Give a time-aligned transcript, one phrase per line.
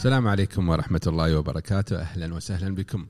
[0.00, 1.96] السلام عليكم ورحمة الله وبركاته.
[1.96, 3.06] أهلا وسهلا بكم.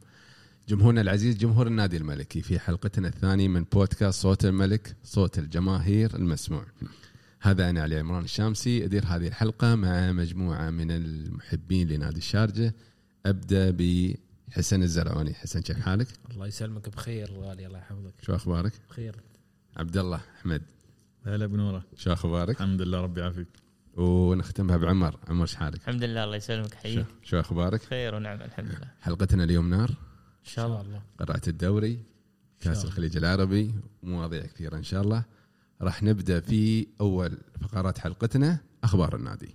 [0.68, 6.66] جمهورنا العزيز جمهور النادي الملكي في حلقتنا الثانية من بودكاست صوت الملك صوت الجماهير المسموع.
[7.41, 8.84] هذا أنا علي عمران الشامسي.
[8.84, 12.74] أدير هذه الحلقة مع مجموعة من المحبين لنادي الشارجة
[13.27, 15.34] أبدأ بحسن الزرعوني.
[15.34, 18.14] حسن كيف حالك؟ الله يسلمك بخير غالي الله يحفظك.
[18.22, 19.16] شو أخبارك؟ بخير.
[19.77, 20.62] عبد الله أحمد.
[21.27, 21.84] هلا بنورة.
[21.97, 23.59] شو أخبارك؟ الحمد لله ربي يعافيك.
[23.96, 25.16] ونختمها بعمر.
[25.28, 28.90] عمر شو حالك؟ الحمد لله الله يسلمك شو, حييك شو أخبارك؟ خير ونعم الحمد لله.
[29.00, 29.90] حلقتنا اليوم نار.
[29.90, 29.96] إن
[30.44, 30.80] شاء الله.
[30.80, 31.02] الله.
[31.18, 31.98] قرعة الدوري
[32.60, 32.84] كأس.
[32.84, 35.24] الخليج العربي ومواضيع كثيرة إن شاء الله.
[35.82, 39.54] راح نبدأ في أول فقرات حلقتنا أخبار النادي.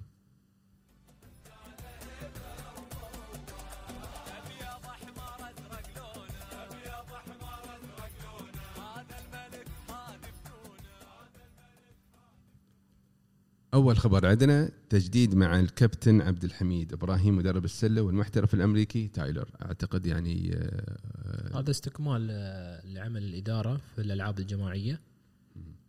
[13.75, 19.49] أول خبر عندنا تجديد مع الكابتن عبد الحميد إبراهيم مدرب السلة والمحترف الأمريكي تايلر.
[19.65, 25.01] أعتقد يعني آه، هذا استكمال آه، لعمل الإدارة في الألعاب الجماعية.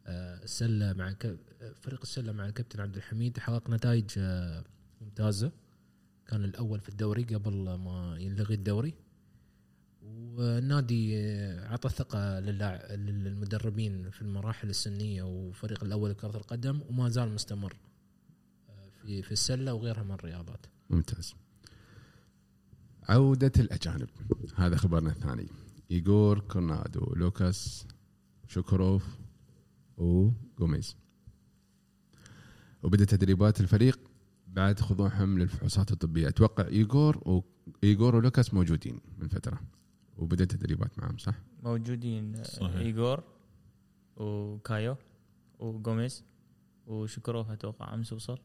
[0.07, 1.15] آه، السلة مع
[1.81, 4.19] فريق السلة مع الكابتن عبد الحميد حقق نتائج
[5.01, 5.53] ممتازة.
[6.27, 8.95] كان الأول في الدوري قبل ما ينلغي الدوري.
[10.17, 11.89] والنادي آه، عطى
[12.41, 17.77] للاع- للمدربين في المراحل السنية وفريق الأول لكرة القدم وما زال مستمر
[18.69, 20.67] آه، في في السلة وغيرها من الرياضات.
[20.91, 21.35] ممتاز.
[23.09, 24.09] عودة الأجانب.
[24.57, 25.49] هذا خبرنا الثاني.
[25.91, 27.87] إيغور كورونادو لوكاس
[28.49, 29.05] شوكروف
[29.97, 30.97] وغوميز.
[32.83, 34.01] وبدأ تدريبات الفريق
[34.49, 36.29] بعد خضوعهم للفحوصات الطبية.
[36.29, 37.43] أتوقع إيغور و...
[37.85, 39.61] إيغور ولوكاس موجودين من فترة.
[40.19, 42.77] وبدأ تدريبات معهم صح؟ موجودين صحيح.
[42.77, 43.23] ايجور
[44.17, 44.97] وكايو
[45.59, 46.25] وجوميز
[46.87, 48.39] وشكروف أتوقع أمس وصل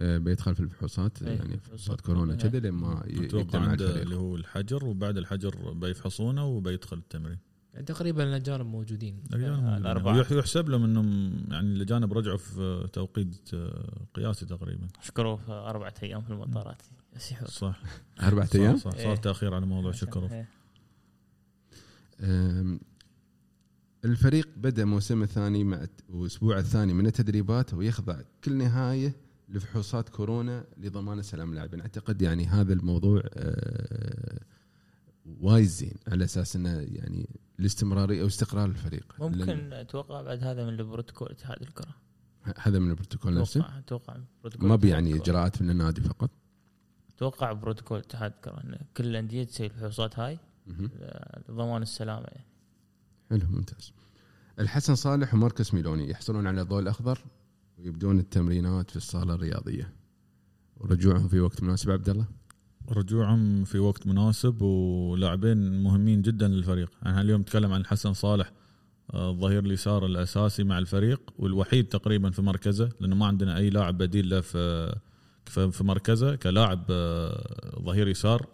[0.00, 2.34] آه، بيدخل في الفحوصات إيه، يعني فحوصات كورونا.
[2.34, 7.38] كذا لما ي- يبدأ أتوقع عنده اللي هو الحجر وبعد الحجر بيفحصونه وبيدخل التمرين
[7.74, 10.16] يعني تقريبا الأجانب موجودين آه، الأربعة.
[10.16, 16.20] ويح- يحسب لهم إنهم يعني الأجانب رجعوا في توقيت آه، قياسي تقريبا شكروف أربعة أيام
[16.22, 16.82] في المطارات
[17.46, 17.82] صح.
[18.20, 18.94] أربعة أيام؟ صح.
[18.94, 19.04] إيه.
[19.04, 20.48] صار تاخير على موضوع شكروف إيه.
[24.04, 29.14] الفريق بدأ موسمه الثاني مع الأسبوع الثاني من التدريبات ويخضع كل نهاية
[29.48, 31.80] لفحوصات كورونا لضمان سلام اللاعبين.
[31.80, 34.40] أعتقد يعني هذا الموضوع أه،
[35.40, 37.28] وايد زين على أساس إنه يعني
[37.60, 39.14] الاستمرارية أو استقرار الفريق.
[39.18, 41.94] ممكن أتوقع بعد هذا من البروتوكول اتحاد الكرة.
[42.58, 45.14] هذا من البروتوكول نفسه؟ أتوقع أتوقع ما بيعني.
[45.14, 46.30] إجراءات من النادي فقط.
[47.16, 50.38] أتوقع بروتوكول اتحاد الكره ان كل الأندية تسوي الفحوصات هاي.
[51.48, 52.46] لضمان السلامة يعني.
[53.30, 53.92] حلو ممتاز.
[54.58, 57.18] الحسن صالح وماركوس ميلوني يحصلون على الضوء الأخضر
[57.78, 59.92] ويبدون التمرينات في الصالة الرياضية.
[60.76, 62.26] ورجوعهم في وقت مناسب عبد الله؟
[62.90, 66.90] رجوعهم في وقت مناسب ولاعبين مهمين جدا للفريق.
[67.02, 68.52] يعني اليوم نتكلم عن حسن صالح
[69.14, 73.98] آه، الظهير اليسار الأساسي مع الفريق والوحيد تقريبا في مركزه لأنه ما عندنا أي لاعب
[73.98, 74.94] بديل له في
[75.46, 78.46] في مركزه كلاعب آه، ظهير يسار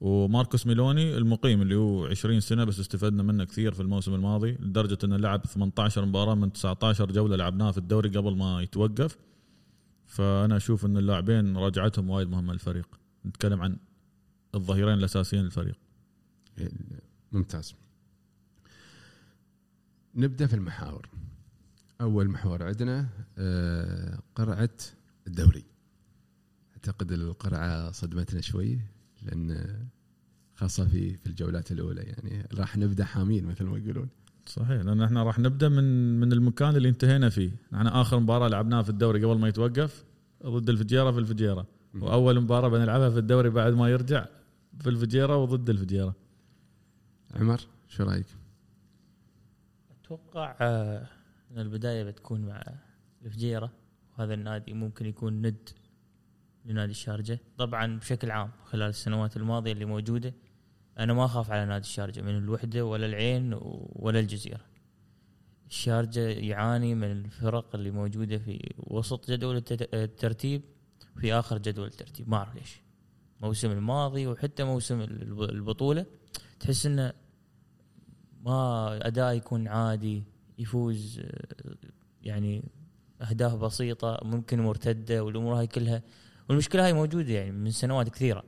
[0.00, 4.98] وماركوس ميلوني المقيم اللي هو 20 سنة بس استفدنا منه كثير في الموسم الماضي لدرجة
[5.04, 9.18] إنه لعب 18 مباراة من 19 جولة لعبناها في الدوري قبل ما يتوقف.
[10.06, 13.00] فأنا أشوف إن اللاعبين رجعتهم وايد مهمه للفريق.
[13.26, 13.76] نتكلم عن
[14.54, 15.78] الظهيرين الأساسيين للفريق.
[17.32, 17.74] ممتاز.
[20.14, 21.08] نبدأ في المحاور.
[22.00, 23.08] أول محور عندنا
[23.38, 24.76] آه، قرعة
[25.26, 25.71] الدوري.
[26.82, 28.80] أعتقد القرعة صدمتنا شوي
[29.22, 29.76] لأن
[30.54, 34.08] خاصة في في الجولات الأولى يعني راح نبدأ حامين مثل ما يقولون.
[34.46, 37.50] صحيح لأن إحنا راح نبدأ من من المكان اللي انتهينا فيه.
[37.74, 40.04] إحنا آخر مباراة لعبناها في الدوري قبل ما يتوقف
[40.46, 41.66] ضد الفجيرة في الفجيرة.
[41.94, 44.26] وأول مباراة بنلعبها في الدوري بعد ما يرجع
[44.80, 46.14] في الفجيرة وضد الفجيرة.
[47.34, 48.26] عمر شو رأيك؟
[49.90, 51.06] أتوقع آه،
[51.50, 52.64] إن البداية بتكون مع
[53.24, 53.72] الفجيرة
[54.18, 55.68] وهذا النادي ممكن يكون ند
[56.64, 57.38] لنادي الشارجة.
[57.58, 60.34] طبعا بشكل عام خلال السنوات الماضية اللي موجودة
[60.98, 63.54] أنا ما أخاف على نادي الشارجة من الوحدة ولا العين
[63.92, 64.60] ولا الجزيرة.
[65.66, 69.56] الشارجة يعاني من الفرق اللي موجودة في وسط جدول
[69.94, 70.62] الترتيب
[71.20, 72.28] في آخر جدول الترتيب.
[72.28, 72.80] ما أعرف ليش.
[73.40, 76.06] الموسم الماضي وحتى موسم الب- البطولة
[76.60, 77.12] تحس إنه
[78.42, 80.22] ما أداء يكون عادي
[80.58, 81.20] يفوز
[82.22, 82.64] يعني
[83.22, 86.02] أهداف بسيطة ممكن مرتدة والأمور هاي كلها
[86.48, 88.44] والمشكلة هاي موجودة يعني من سنوات كثيرة.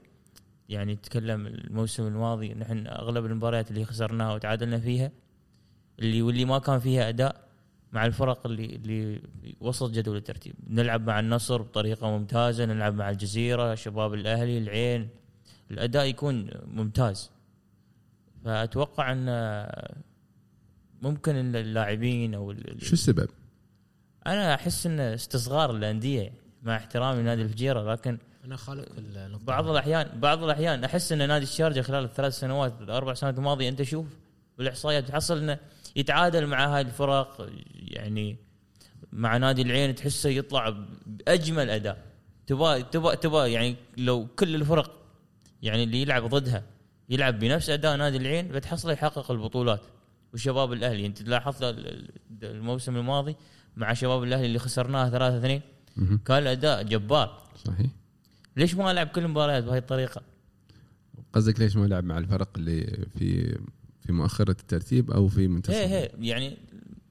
[0.68, 5.10] يعني تكلم الموسم الماضي نحن أغلب المباريات اللي خسرناها وتعادلنا فيها
[5.98, 7.48] اللي واللي ما كان فيها أداء
[7.92, 9.22] مع الفرق اللي اللي
[9.60, 10.54] وسط جدول الترتيب.
[10.68, 15.08] نلعب مع النصر بطريقة ممتازة نلعب مع الجزيرة شباب الأهلي العين.
[15.70, 17.30] الأداء يكون ممتاز.
[18.44, 19.26] فأتوقع أن
[21.02, 23.28] ممكن اللاعبين أو شو السبب؟
[24.26, 26.32] أنا أحس أن استصغار الأندية
[26.64, 28.88] مع احترامي لنادي الفجيرة لكن أنا خالف
[29.46, 33.82] بعض الاحيان بعض الأحيان أحس إن نادي الشارجة خلال الثلاث سنوات الأربع سنوات الماضية أنت
[33.82, 34.06] شوف
[34.58, 35.58] بالإحصائيات تحصل إنه
[35.96, 38.36] يتعادل مع هاي الفرق يعني
[39.12, 40.74] مع نادي العين تحسه يطلع
[41.06, 41.98] بأجمل أداء.
[42.46, 44.90] تبغى تبغى تبغى يعني لو كل الفرق
[45.62, 46.62] يعني اللي يلعب ضدها
[47.08, 49.80] يلعب بنفس أداء نادي العين بتحصله يحقق البطولات.
[50.34, 52.10] وشباب الأهلي أنت لاحظت ال-
[52.42, 53.36] الموسم الماضي
[53.76, 55.60] مع شباب الأهلي اللي خسرناه 3 2
[56.24, 57.42] كان الاداء جبار.
[57.64, 57.90] صحيح.
[58.56, 60.22] ليش ما العب كل المباريات بهاي الطريقة؟
[61.32, 63.58] قصدك ليش ما لعب مع الفرق اللي في
[64.00, 66.56] في مؤخرة الترتيب أو في منتصف هي هي يعني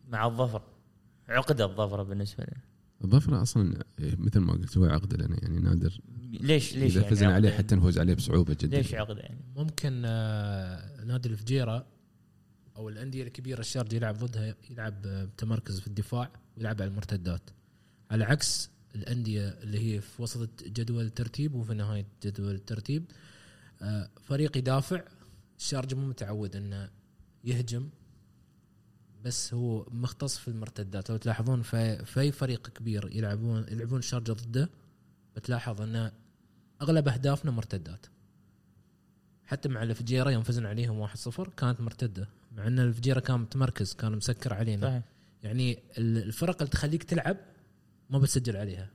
[0.10, 0.62] مع الظفر.
[1.30, 2.58] عقدة الظفر بالنسبة لي.
[3.04, 6.00] الظفر أصلا إيه، مثل ما قلت هو عقد لنا يعني نادر.
[6.32, 8.78] ليش ليش إذا يعني فزنا عليه عقدة؟ حتى نفوز عليه بصعوبة جدا.
[8.78, 11.86] ليش عقدة يعني؟ ممكن آه، نادي الفجيرة
[12.76, 17.50] أو الأندية الكبيرة الشارجة يلعب ضدها يلعب آه، بتمركز في الدفاع ويلعب على المرتدات.
[18.12, 23.04] على عكس الأندية اللي هي في وسط جدول الترتيب وفي نهاية جدول الترتيب.
[23.82, 25.02] آه، فريق يدافع.
[25.60, 26.90] الشارجه مو متعود إنه
[27.44, 27.90] يهجم
[29.26, 31.10] بس هو مختص في المرتدات.
[31.10, 34.70] لو تلاحظون في أي فريق كبير يلعبون يلعبون الشارجه ضده
[35.36, 36.12] بتلاحظ ان
[36.82, 38.06] أغلب أهدافنا مرتدات.
[39.46, 44.12] حتى مع الفجيرة يوم فزنا عليهم 1-0 كانت مرتدة مع إن الفجيرة كان متمركز كان
[44.16, 44.88] مسكر علينا.
[44.88, 45.04] صحيح.
[45.44, 47.38] يعني ال- الفرق اللي تخليك تلعب
[48.14, 48.92] ما بتسجل عليها.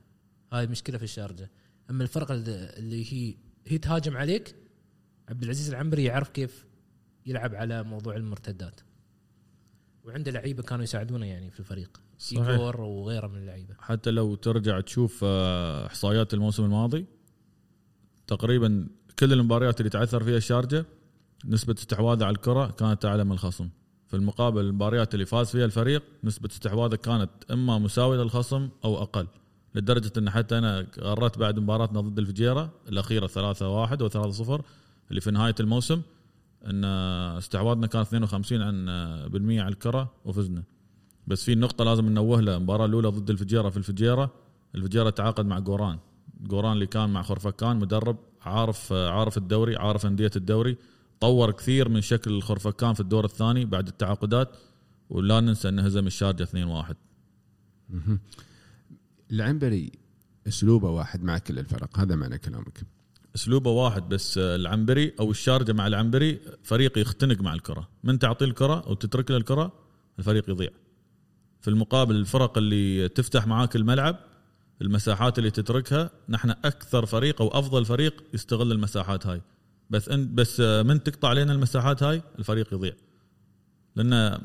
[0.53, 1.51] هاي مشكلة في الشارجة.
[1.89, 3.35] أما الفرق اللي هي
[3.67, 4.55] هي تهاجم عليك
[5.29, 6.65] عبد العزيز العنبري يعرف كيف
[7.25, 8.81] يلعب على موضوع المرتدات.
[10.03, 12.01] وعنده لعيبة كانوا يساعدونه يعني في الفريق.
[12.31, 13.75] ايجور وغيره من اللعيبة.
[13.79, 17.05] حتى لو ترجع تشوف آه، إحصائيات الموسم الماضي
[18.27, 18.87] تقريبا
[19.19, 20.85] كل المباريات اللي تعثر فيها الشارجة
[21.45, 23.69] نسبة استحواذه على الكرة كانت أعلى من الخصم.
[24.09, 29.27] في المقابل المباريات اللي فاز فيها الفريق نسبة استحواذه كانت إما مساوية للخصم أو أقل
[29.75, 34.61] لدرجة إن حتى أنا قررت بعد مباراتنا ضد الفجيرة الأخيرة 3 1 و 3 0
[35.09, 36.01] اللي في نهاية الموسم
[36.65, 36.85] إن
[37.37, 38.85] استحواذنا كان 52 عن
[39.29, 40.63] بالمية على الكرة وفزنا.
[41.27, 44.31] بس في نقطة لازم ننوه لها المباراة الأولى ضد الفجيرة في الفجيرة
[44.75, 45.99] الفجيرة تعاقد مع جوران.
[46.41, 50.77] جوران اللي كان مع خرفكان مدرب عارف عارف الدوري عارف أندية الدوري.
[51.19, 54.49] طور كثير من شكل الخرفكان في الدور الثاني بعد التعاقدات
[55.09, 56.95] ولا ننسى إنه هزم الشارجة 2-1
[57.89, 58.19] مهم.
[59.31, 59.91] العنبري
[60.47, 62.81] أسلوبه واحد مع كل الفرق هذا معنى كلامك.
[63.35, 67.89] أسلوبه واحد بس العنبري أو الشارجة مع العنبري فريق يختنق مع الكرة.
[68.03, 69.73] من تعطيه الكرة أو تترك له الكرة
[70.19, 70.69] الفريق يضيع.
[71.61, 74.19] في المقابل الفرق اللي تفتح معاك الملعب
[74.81, 79.41] المساحات اللي تتركها نحن أكثر فريق أو أفضل فريق يستغل المساحات هاي.
[79.89, 82.93] بس انت بس من تقطع علينا المساحات هاي؟ الفريق يضيع.
[83.95, 84.37] لأن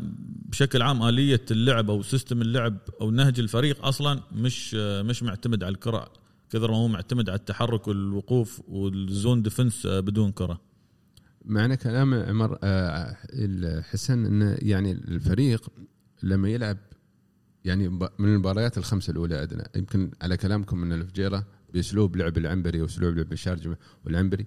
[0.48, 5.74] بشكل عام آلية اللعب أو system اللعب أو نهج الفريق أصلا مش مش معتمد على
[5.74, 6.12] الكرة
[6.50, 10.60] كثر ما هو معتمد على التحرك والوقوف وال zone defense بدون كرة.
[11.44, 15.68] معنى كلام عمر آه، الحسن انه يعني الفريق
[16.22, 16.78] لما يلعب
[17.64, 19.64] يعني من المباريات الخمسة الأولى أدنى.
[19.76, 24.46] يمكن على كلامكم من الفجيرة بأسلوب لعب العنبري وأسلوب لعب الشارجة والعنبري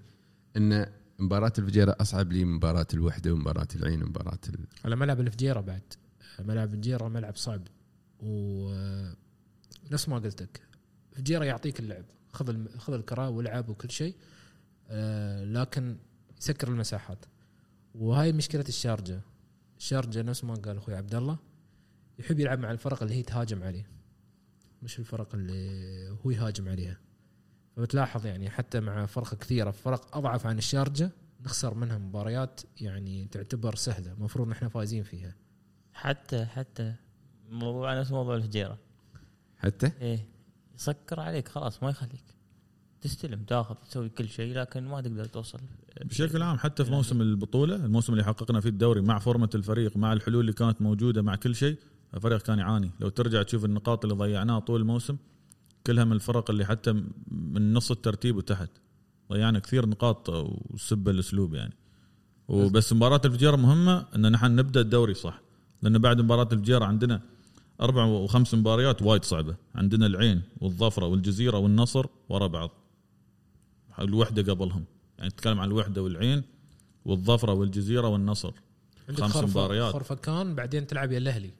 [0.58, 0.86] إن
[1.20, 4.66] مباراة الفجيرة أصعب لي من مباراة الوحدة ومباراة العين ومباراة ال...
[4.86, 5.94] على ملعب الفجيرة بعد.
[6.40, 7.62] ملعب الفجيرة ملعب صعب.
[8.20, 8.72] و
[9.92, 10.62] نفس ما قلت لك
[11.12, 12.06] فجيره يعطيك اللعب.
[12.34, 14.16] خذ الم- خذ الكرة والعب وكل شيء.
[14.90, 15.98] آه، لكن
[16.42, 17.26] يسكر المساحات.
[17.96, 19.22] وهاي مشكلة الشارجة.
[19.78, 21.38] الشارجة نفس ما قال أخوي عبد الله
[22.20, 23.88] يحب يلعب مع الفرق اللي هي تهاجم عليه.
[24.84, 26.98] مش الفرق اللي هو يهاجم عليها.
[27.78, 31.12] فبتلاحظ يعني حتى مع فرق كثيرة فرق أضعف عن الشارجة
[31.46, 35.36] نخسر منها مباريات يعني تعتبر سهلة المفروض نحن فايزين فيها.
[35.94, 36.94] حتى حتى
[37.50, 38.78] موضوع نفس موضوع الفجيره
[39.58, 40.26] حتى؟ إيه
[40.76, 42.24] يسكر عليك خلاص ما يخليك.
[43.02, 45.60] تستلم تاخذ تسوي كل شيء لكن ما تقدر توصل.
[46.06, 50.14] بشكل عام حتى في موسم البطولة الموسم اللي حققنا فيه الدوري مع فورمة الفريق مع
[50.14, 51.78] الحلول اللي كانت موجودة مع كل شيء
[52.14, 52.92] الفريق كان يعاني.
[53.00, 55.18] لو ترجع تشوف النقاط اللي ضيعناها طول الموسم
[55.88, 56.92] كلها من الفرق اللي حتى
[57.32, 58.70] من نص الترتيب وتحت.
[59.32, 61.74] ضيعنا كثير نقاط وسب الأسلوب يعني.
[62.48, 65.42] وبس مباراة الفجيره مهمة إن نحن نبدأ الدوري صح.
[65.82, 67.22] لأن بعد مباراة الفجيره عندنا
[67.82, 69.56] أربع وخمس مباريات وايد صعبة.
[69.76, 72.72] عندنا العين والظفرة والجزيرة والنصر ورا بعض.
[74.00, 74.86] الوحدة قبلهم.
[75.18, 76.44] يعني تتكلم عن الوحدة والعين
[77.06, 78.52] والظفرة والجزيرة والنصر.
[79.18, 79.94] خمس مباريات.
[79.94, 81.52] خرفكان بعدين تلعب يا الأهلي.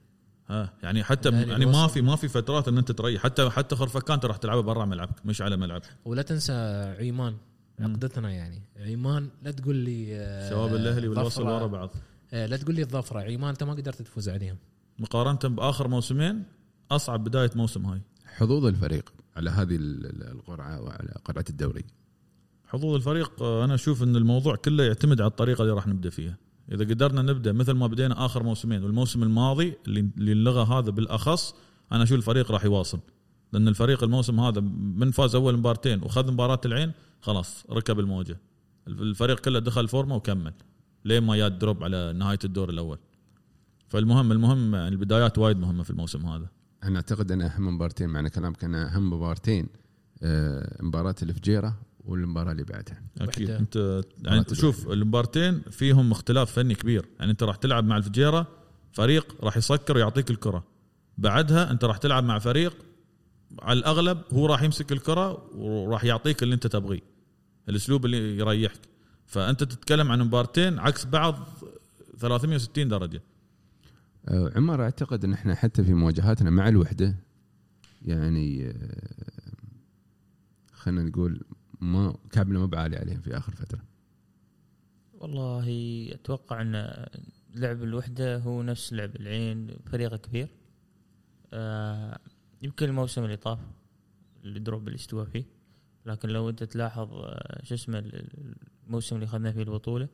[0.48, 1.86] ها يعني حتى يعني ما.
[1.86, 3.22] في ما في فترات إن أنت تريح.
[3.22, 5.82] حتى حتى خرفكان انت راح تلعبها برا ملعبك مش على ملعب.
[6.04, 6.52] ولا تنسى
[6.98, 7.36] عيمان
[7.80, 8.62] عقدتنا يعني.
[8.76, 11.90] عيمان لا تقول لي آه، شباب الأهلي والوصل ورا بعض.
[12.32, 13.20] آه، لا تقول لي الظفرة.
[13.20, 14.56] عيمان أنت ما قدرت تفوز عليهم.
[14.98, 16.42] مقارنة بآخر موسمين
[16.90, 18.00] أصعب بداية موسم هاي.
[18.26, 21.84] حظوظ الفريق على هذه ال- ال- القرعة وعلى قرعة الدوري.
[22.66, 26.36] حظوظ الفريق آه، أنا أشوف إن الموضوع كله يعتمد على الطريقة اللي راح نبدأ فيها.
[26.72, 31.54] إذا قدرنا نبدأ مثل ما بدينا آخر موسمين والموسم الماضي اللي اللغى هذا بالأخص
[31.92, 33.00] أنا أشوف الفريق راح يواصل.
[33.52, 38.38] لأن الفريق الموسم هذا من فاز أول مبارتين وخذ مباراة العين خلاص ركب الموجة.
[38.88, 40.52] الفريق كله دخل فورمة وكمل
[41.04, 42.98] لين ما جاء دروب على نهاية الدور الأول.
[43.88, 46.48] فالمهم المهم يعني البدايات وايد مهمة في الموسم هذا.
[46.84, 49.68] أنا أعتقد أن أهم مبارتين معنى كلامك أن أهم مبارتين
[50.22, 51.76] آه، مباراة الفجيره
[52.08, 53.02] والمباراة اللي بعدها.
[53.20, 53.50] أكيد.
[53.50, 53.58] وحدة.
[53.58, 53.76] أنت
[54.24, 57.06] يعني مرات شوف المبارتين فيهم اختلاف فني كبير.
[57.18, 58.46] يعني أنت راح تلعب مع الفجيرة
[58.92, 60.64] فريق راح يسكر ويعطيك الكرة.
[61.18, 62.76] بعدها أنت راح تلعب مع فريق
[63.62, 67.00] على الأغلب هو راح يمسك الكرة وراح يعطيك اللي أنت تبغيه
[67.68, 68.80] الأسلوب اللي يريحك.
[69.26, 71.48] فأنت تتكلم عن مبارتين عكس بعض
[72.18, 73.22] 360 درجة.
[74.28, 77.16] آه، عمر أعتقد إن إحنا حتى في مواجهاتنا مع الوحدة
[78.02, 79.18] يعني آه،
[80.72, 81.40] خلينا نقول
[81.80, 83.80] ما كعبنا ما بعالي عليهم في آخر فترة.
[85.12, 85.68] والله
[86.14, 87.06] أتوقع أن
[87.54, 90.48] لعب الوحدة هو نفس لعب العين فريق كبير.
[91.52, 92.18] آه
[92.62, 93.58] يمكن الموسم اللي طاف
[94.44, 95.44] اللي دروب اللي استوى فيه.
[96.06, 98.54] لكن لو أنت تلاحظ آه، شو اسمه ال-
[98.86, 100.08] الموسم اللي اخذنا فيه البطولة.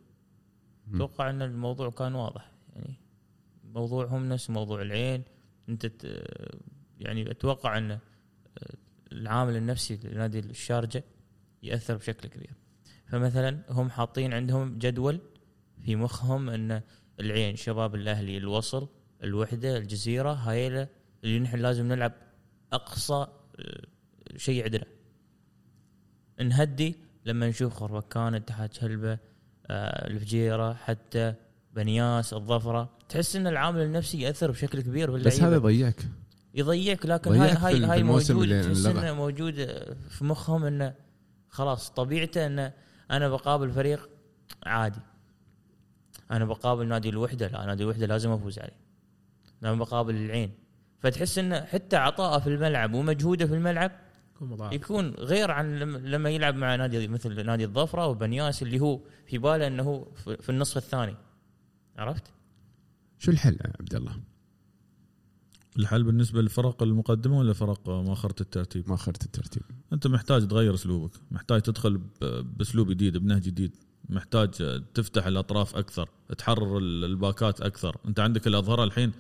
[0.94, 2.52] أتوقع أن الموضوع كان واضح.
[2.76, 2.94] يعني
[3.64, 5.22] موضوعهم نفس موضوع العين.
[5.68, 6.24] أنت ت-
[7.00, 7.98] يعني أتوقع أن
[9.12, 11.04] العامل النفسي لنادي الشارجة
[11.64, 12.50] يأثر بشكل كبير.
[13.06, 15.20] فمثلا هم حاطين عندهم جدول
[15.84, 16.80] في مخهم إن
[17.20, 18.88] العين شباب الأهلي الوصل
[19.22, 20.88] الوحدة الجزيرة هاي
[21.24, 22.12] اللي نحن لازم نلعب
[22.72, 23.26] أقصى
[23.58, 23.82] آه،
[24.36, 24.84] شيء عندنا.
[26.40, 29.18] نهدي لما نشوف خربكان اتحاد شلبة
[29.66, 31.34] آه، الفجيرة حتى
[31.72, 32.90] بنياس الظفرة.
[33.08, 36.06] تحس إن العامل النفسي يأثر بشكل كبير بس باللعيبه هذا ضيعك
[36.54, 38.86] يضيعك لكن هاي هاي هاي موجود تحس.
[38.86, 39.54] إنه موجود
[40.08, 40.94] في مخهم انه
[41.54, 42.72] خلاص طبيعته انه
[43.10, 44.08] أنا بقابل فريق
[44.66, 45.00] عادي.
[46.30, 48.76] أنا بقابل نادي الوحدة لا نادي الوحدة لازم أفوز عليه.
[49.62, 50.50] لما بقابل العين.
[51.00, 53.92] فتحس انه حتى عطاءه في الملعب ومجهوده في الملعب
[54.74, 59.38] يكون غير عن لم- لما يلعب مع نادي مثل نادي الظفرة وبنياس اللي هو في
[59.38, 61.16] باله إنه هو في في النصف الثاني.
[61.98, 62.24] عرفت؟
[63.18, 64.16] شو الحل يا عبد الله؟
[65.78, 69.62] الحل بالنسبة للفرق المقدمة ولا فرق مؤخرة الترتيب؟ ما اخرت الترتيب.
[69.94, 72.00] أنت محتاج تغير أسلوبك محتاج تدخل
[72.56, 73.76] بأسلوب جديد بنهج جديد
[74.08, 74.50] محتاج
[74.94, 76.08] تفتح الأطراف أكثر
[76.38, 77.96] تحرر ال- الباكات أكثر.
[78.08, 79.12] أنت عندك الأظهرة الحين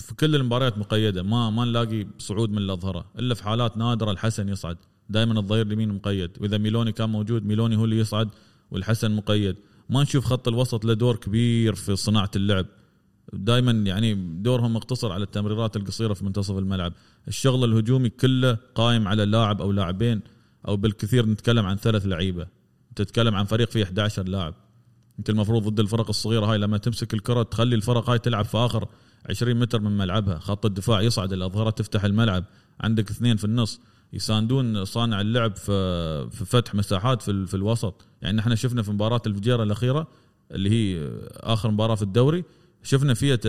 [0.00, 4.48] في كل المباريات مقيدة ما ما نلاقي صعود من الأظهرة إلا في حالات نادرة الحسن
[4.48, 4.76] يصعد
[5.08, 8.28] دائما الظهير اليمين مقيد وإذا ميلوني كان موجود ميلوني هو اللي يصعد
[8.70, 9.56] والحسن مقيد.
[9.90, 12.66] ما نشوف خط الوسط له دور كبير في صناعة اللعب.
[13.32, 16.92] دائما يعني دورهم مقتصر على التمريرات القصيرة في منتصف الملعب.
[17.28, 20.20] الشغل الهجومي كله قائم على لاعب أو لاعبين
[20.68, 22.46] أو بالكثير نتكلم عن ثلاث لعيبة.
[22.96, 24.54] تتكلم عن فريق فيه 11 لاعب.
[25.18, 28.88] انت المفروض ضد الفرق الصغيرة هاي لما تمسك الكرة تخلي الفرق هاي تلعب في آخر
[29.28, 30.38] 20 متر من ملعبها.
[30.38, 32.44] خط الدفاع يصعد الأظهرة تفتح الملعب.
[32.80, 33.80] عندك اثنين في النص.
[34.12, 38.06] يساندون صانع اللعب في في فتح مساحات في, في الوسط.
[38.22, 40.08] يعني إحنا شفنا في مباراة الفجيرة الأخيرة
[40.50, 42.44] اللي هي آخر مباراة في الدوري
[42.86, 43.46] شفنا فيها ت-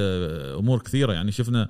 [0.60, 1.14] أمور كثيرة.
[1.14, 1.68] يعني شفنا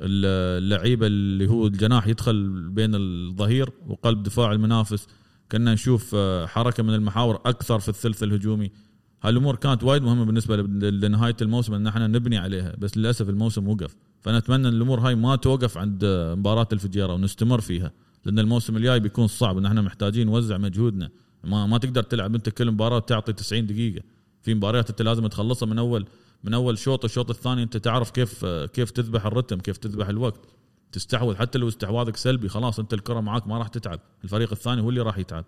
[0.00, 5.06] اللعيبة اللي هو الجناح يدخل بين الظهير وقلب دفاع المنافس.
[5.52, 8.70] كنا نشوف آه، حركة من المحاور أكثر في الثلث الهجومي.
[9.22, 10.56] هالأمور كانت وايد مهمة بالنسبة
[10.90, 13.96] لنهاية الموسم إن إحنا نبني عليها بس للأسف الموسم وقف.
[14.20, 17.92] فأنا أتمنى إن الأمور هاي ما توقف عند آه، مباراة الفجيرة ونستمر فيها
[18.24, 21.10] لأن الموسم الجاي بيكون صعب إن إحنا محتاجين نوزع مجهودنا.
[21.44, 24.02] ما ما تقدر تلعب أنت كل مباراة تعطي 90 دقيقة.
[24.42, 26.06] في مباريات أنت لازم تخلصها من أول
[26.44, 30.40] من أول شوط الشوط الثاني أنت تعرف كيف كيف تذبح الرتم كيف تذبح الوقت.
[30.92, 34.00] تستحوذ حتى لو استحواذك سلبي خلاص أنت الكرة معاك ما راح تتعب.
[34.24, 35.44] الفريق الثاني هو اللي راح يتعب.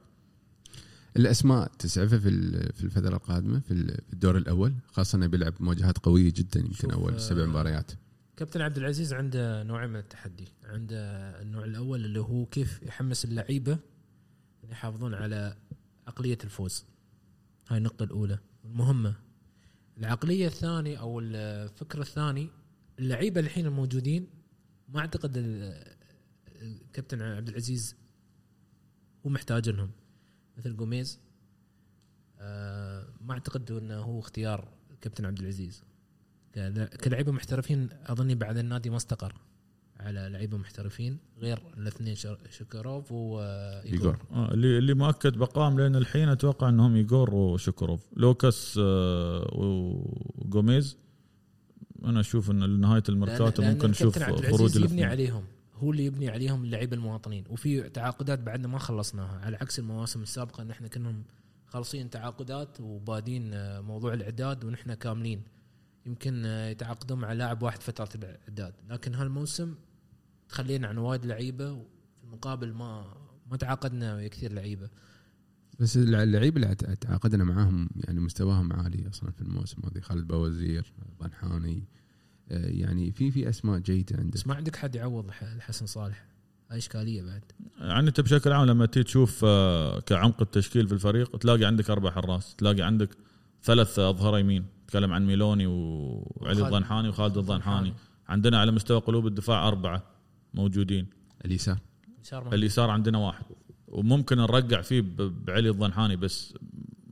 [1.16, 4.72] الأسماء تسعفة في ال- في الفترة القادمة في ال- في الدور الأول.
[4.92, 7.92] خاصة إنه بيلعب مواجهات قوية جدا يمكن أول آه، سبع مباريات.
[8.36, 10.96] كابتن عبد العزيز عنده نوعين من التحدي عنده
[11.42, 13.78] النوع الأول اللي هو كيف يحمس اللعيبة
[14.70, 15.56] يحافظون على
[16.08, 16.84] عقليه الفوز.
[17.68, 19.14] هاي النقطة الأولى المهمة.
[19.98, 22.50] العقلية الثانية أو الفكر الثاني
[22.98, 24.28] اللعيبة الحين الموجودين
[24.88, 25.96] ما أعتقد ال-
[26.62, 27.96] الكابتن عبد العزيز
[29.26, 29.90] هو محتاج لهم.
[30.58, 31.20] مثل جوميز
[32.38, 35.82] آه، ما أعتقد إنه هو اختيار الكابتن عبد العزيز.
[37.04, 39.40] كلعيبة محترفين أظني بعد النادي ما استقر.
[40.06, 42.14] على لعيبة محترفين غير الاثنين
[42.50, 44.18] شكروف وإيجور.
[44.32, 48.00] آه، اللي اللي مؤكد بقائهم لين الحين أتوقع إنهم إيجور وشكروف.
[48.16, 50.96] لوكاس آه، وجوميز
[52.04, 55.44] أنا أشوف إن نهاية الميركاتو ممكن نشوف خروج يبني عليهم.
[55.74, 57.44] هو اللي يبني عليهم اللعيبه المواطنين.
[57.50, 59.40] وفي تعاقدات بعدنا ما خلصناها.
[59.44, 61.22] على عكس المواسم السابقة إن إحنا كنا
[61.66, 65.42] خالصين تعاقدات وبادين آه، موضوع الإعداد ونحن كاملين.
[66.06, 68.74] يمكن آه، يتعاقدون مع لاعب واحد فترة الإعداد.
[68.90, 69.74] لكن هالموسم
[70.48, 73.14] تخلينا عن وايد لعيبة وفي المقابل ما
[73.50, 74.88] ما تعاقدنا ويا كثير لعيبة.
[75.80, 80.92] بس اللعيبة اللي تع- تعاقدنا معاهم يعني مستواهم عالي أصلا في الموسم هذه خالد بوزير
[81.22, 81.84] ضنحاني
[82.50, 84.34] آه، يعني في في أسماء جيدة عندك.
[84.34, 86.26] بس ما عندك حد يعوض ح- الحسن صالح.
[86.70, 87.42] هاي إشكالية بعد.
[87.78, 92.10] يعني أنت بشكل عام لما تيجي تشوف آه، كعمق التشكيل في الفريق تلاقي عندك أربع
[92.10, 93.08] حراس تلاقي عندك
[93.62, 94.66] ثلاث اظهره يمين.
[94.88, 96.66] تكلم عن ميلوني وعلي.
[96.66, 97.94] الضنحاني وخالد الضنحاني
[98.28, 100.02] عندنا على مستوى قلوب الدفاع أربعة.
[100.56, 101.06] موجودين.
[101.44, 101.78] اليسار.
[102.22, 103.44] يسار ما- اليسار عندنا واحد.
[103.88, 106.54] وممكن نرجع فيه بعلي الضنحاني بس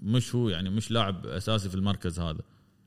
[0.03, 2.41] مش هو يعني مش لاعب أساسي في المركز هذا.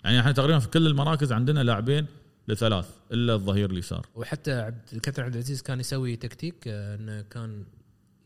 [0.03, 2.05] يعني إحنا تقريبا في كل المراكز عندنا لاعبين
[2.47, 4.05] لثلاث إلا الظهير اليسار.
[4.15, 7.65] وحتى عبد الكابتن عبد العزيز كان يسوي تكتيك آه، إنه كان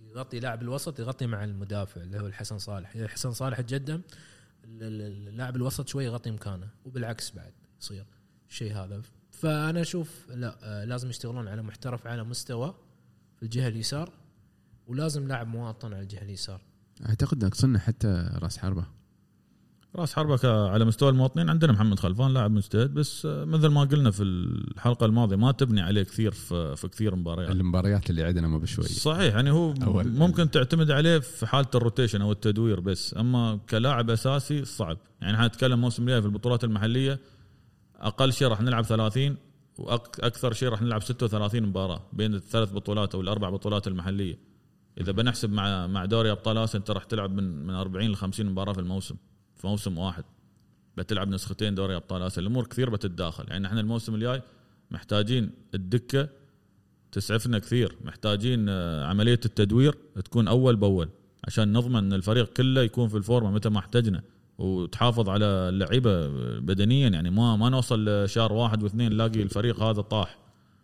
[0.09, 2.95] يغطي لاعب الوسط يغطي مع المدافع اللي هو الحسن صالح.
[2.95, 4.01] اذا الحسن صالح تقدم
[4.65, 8.05] ال- ال- اللاعب الوسط شوي يغطي مكانه وبالعكس بعد يصير.
[8.50, 9.01] الشيء هذا.
[9.41, 12.74] فأنا أشوف لا آه، لازم يشتغلون على محترف على مستوى
[13.38, 14.12] في الجهة اليسار
[14.88, 16.62] ولازم لاعب مواطن على الجهة اليسار.
[17.10, 18.86] أعتقد ناقصنا حتى راس حربة.
[19.95, 23.81] راس حربة ك- على مستوى المواطنين عندنا محمد خلفان لاعب مجتهد بس آه، مثل ما
[23.83, 27.51] قلنا في الحلقة الماضية ما تبني عليه كثير في, في كثير مباريات.
[27.51, 28.86] المباريات اللي عندنا ما بشوي.
[28.86, 34.10] صحيح يعني هو أول- ممكن تعتمد عليه في حالة الروتيشن أو التدوير بس أما كلاعب
[34.10, 34.98] أساسي صعب.
[35.22, 37.20] يعني إحنا نتكلم الموسم الجاي في البطولات المحلية
[38.01, 39.37] أقل شيء راح نلعب 30
[39.77, 44.40] وأكثر شيء راح نلعب 36 مباراة بين الثلاث بطولات أو الأربع بطولات المحلية.
[44.98, 48.46] إذا بنحسب مع مع دوري أبطال آسيا أنت راح تلعب من من 40 ل 50
[48.46, 49.16] مباراة في الموسم
[49.55, 50.24] في موسم واحد.
[50.98, 52.42] بتلعب نسختين دوري أبطال آسيا.
[52.42, 53.46] الأمور كثير بتتداخل.
[53.50, 54.42] يعني إحنا الموسم الجاي
[54.92, 56.29] محتاجين الدكة
[57.11, 57.98] تسعفنا كثير.
[58.03, 61.09] محتاجين آه، عملية التدوير تكون أول بأول
[61.48, 64.24] عشان نضمن إن الفريق كله يكون في الفورمة متى ما احتجنا.
[64.61, 66.27] وتحافظ على اللعيبة
[66.59, 67.09] بدنيا.
[67.09, 70.37] يعني ما ما نوصل لشهر واحد واثنين نلاقي الفريق هذا طاح.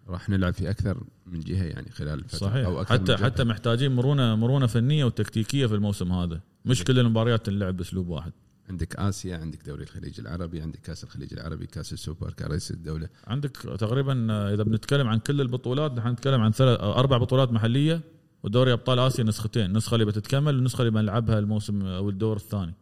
[0.07, 2.65] راح نلعب في أكثر من جهة يعني خلال الفترة صحيح.
[2.65, 3.17] أو أكثر حتى.
[3.17, 6.39] حتى محتاجين مرونة مرونة فنية وتكتيكية في الموسم هذا.
[6.65, 8.31] مش كل المباريات تنلعب بأسلوب واحد.
[8.69, 13.09] عندك آسيا عندك دوري الخليج العربي عندك كأس الخليج العربي كأس السوبر كرئيس الدولة.
[13.27, 14.13] عندك تقريبا
[14.53, 18.01] إذا بنتكلم عن كل البطولات نحن نتكلم عن ثلاث أربع بطولات محلية
[18.43, 19.65] ودوري أبطال آسيا نسختين.
[19.65, 22.73] النسخه اللي بتتكمل والنسخه اللي بنلعبها الموسم أو الدور الثاني.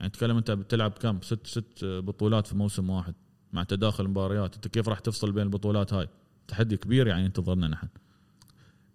[0.00, 3.14] يعني تتكلم انت بتلعب كم؟ ست ست بطولات في موسم واحد
[3.52, 6.08] مع تداخل المباريات انت كيف راح تفصل بين البطولات هاي؟
[6.48, 7.88] تحدي كبير يعني ينتظرنا نحن.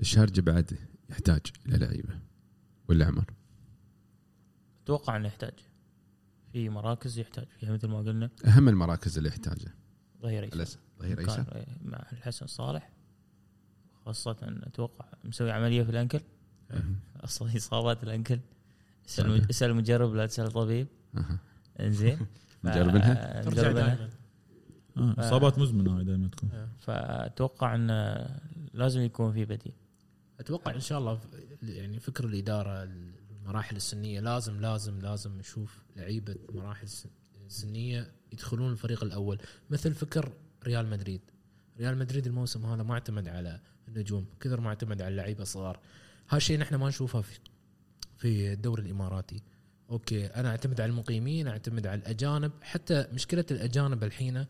[0.02, 0.78] الشارجه بعد
[1.10, 2.20] يحتاج إلى لعيبه
[2.90, 3.26] ولا عمر
[4.84, 5.54] أتوقع إنه يحتاج.
[6.54, 8.30] في مراكز يحتاج فيها مثل ما قلنا.
[8.46, 9.74] أهم المراكز اللي يحتاجها.
[10.22, 12.92] ظهير ايسر ظهير ايسر مع الحسن صالح.
[14.06, 16.22] خاصة أتوقع مسوي عملية في الأنكل.
[17.16, 18.40] أصلا إصابات الأنكل.
[19.10, 19.50] اسال.
[19.50, 21.40] اسال المجرب لا تسأل الطبيب أها.
[21.80, 22.20] إنزين.
[22.64, 24.10] مجربينها؟ ترجع مجربينها.
[24.98, 26.50] آه، إصابات مزمنة هاي دائما تكون.
[26.80, 28.28] فأتوقع انه
[28.74, 29.74] لازم يكون في بديل.
[30.40, 31.20] أتوقع إن شاء الله
[31.64, 32.90] يعني فكر الإدارة
[33.44, 36.88] المراحل السنية لازم لازم لازم نشوف لعيبة مراحل
[37.48, 39.38] سنية يدخلون الفريق الأول.
[39.70, 40.32] مثل فكر
[40.64, 41.22] ريال مدريد.
[41.80, 45.80] ريال مدريد الموسم هذا معتمد على النجوم كثر معتمد على اللعيبه الصغار
[46.30, 47.40] هالشيء نحن ما نشوفه في
[48.20, 49.42] في الدوري الإماراتي.
[49.90, 52.52] أوكي أنا أعتمد على المقيمين أعتمد على الأجانب.
[52.62, 54.46] حتى مشكلة الأجانب الحين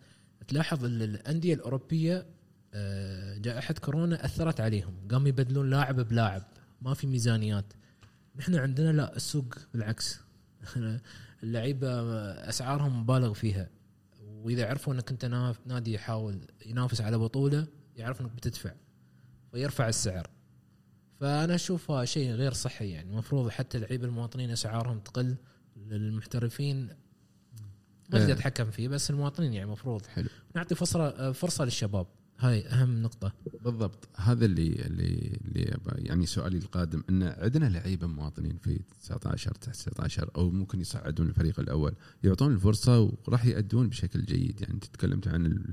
[0.47, 2.25] تلاحظ ال- الأندية الأوروبية
[2.73, 4.93] آه، جائحة كورونا أثرت عليهم.
[5.11, 6.43] قاموا يبدلون لاعب بلاعب.
[6.81, 7.65] ما في ميزانيات.
[8.35, 10.19] نحن عندنا لا السوق بالعكس.
[11.43, 11.89] اللعيبة
[12.49, 13.69] أسعارهم مبالغ فيها.
[14.23, 15.25] وإذا عرفوا إنك أنت
[15.65, 18.71] نادي يحاول ينافس على بطولة يعرف إنك بتدفع.
[19.53, 20.29] ويرفع السعر.
[21.19, 23.11] فأنا أشوفها شيء غير صحي يعني.
[23.11, 25.35] المفروض حتى اللعيبه المواطنين أسعارهم تقل
[25.77, 26.85] للمحترفين.
[26.85, 28.19] ما آه.
[28.19, 30.05] تقدر تتحكم فيه بس المواطنين يعني المفروض.
[30.05, 30.27] حلو.
[30.55, 32.07] نعطي فرصة فرصة للشباب.
[32.39, 33.33] هاي أهم نقطة.
[33.63, 34.07] بالضبط.
[34.15, 37.03] هذا اللي اللي اللي يعني سؤالي القادم.
[37.09, 43.45] إن عندنا لعيبة مواطنين في 19 19 أو ممكن يصعدون الفريق الأول يعطون الفرصة وراح
[43.45, 44.61] يأدون بشكل جيد.
[44.61, 45.63] يعني تكلمت عن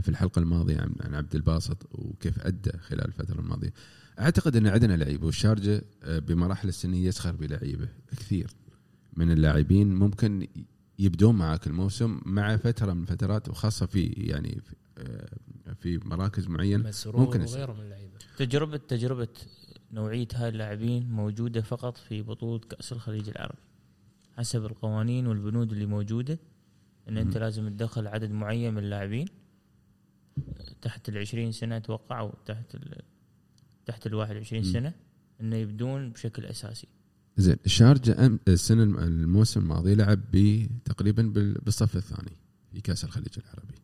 [0.00, 3.72] في الحلقة الماضية عن عن عبد الباسط وكيف أدى خلال الفترة الماضية.
[4.22, 8.50] أعتقد أن عندنا لعيبه والشارجه آه، بمراحل السنية يسخر بلعيبه كثير
[9.16, 10.48] من اللاعبين ممكن
[10.98, 14.60] يبدون معاك الموسم مع فترة من الفترات وخاصة في يعني
[15.80, 17.40] في, آه، مراكز معينه مسرور ممكن.
[17.40, 19.28] وغيره من اللعيبة تجربة تجربة
[19.92, 23.62] نوعية هاي اللاعبين موجودة فقط في بطولة كأس الخليج العربي
[24.36, 26.38] حسب القوانين والبنود اللي موجودة
[27.08, 27.38] إن أنت.
[27.38, 29.26] لازم تدخل عدد معين من اللاعبين
[30.82, 33.02] تحت ال 20 سنة أتوقع أو تحت ال
[33.92, 34.72] تحت ال 21 مم.
[34.72, 34.92] سنة
[35.40, 36.86] إنه يبدون بشكل أساسي.
[37.36, 42.32] زين الشارجه أم- السنة الم- الموسم الماضي لعب ب- تقريبا بال- بالصف الثاني
[42.72, 43.74] في كأس الخليج العربي.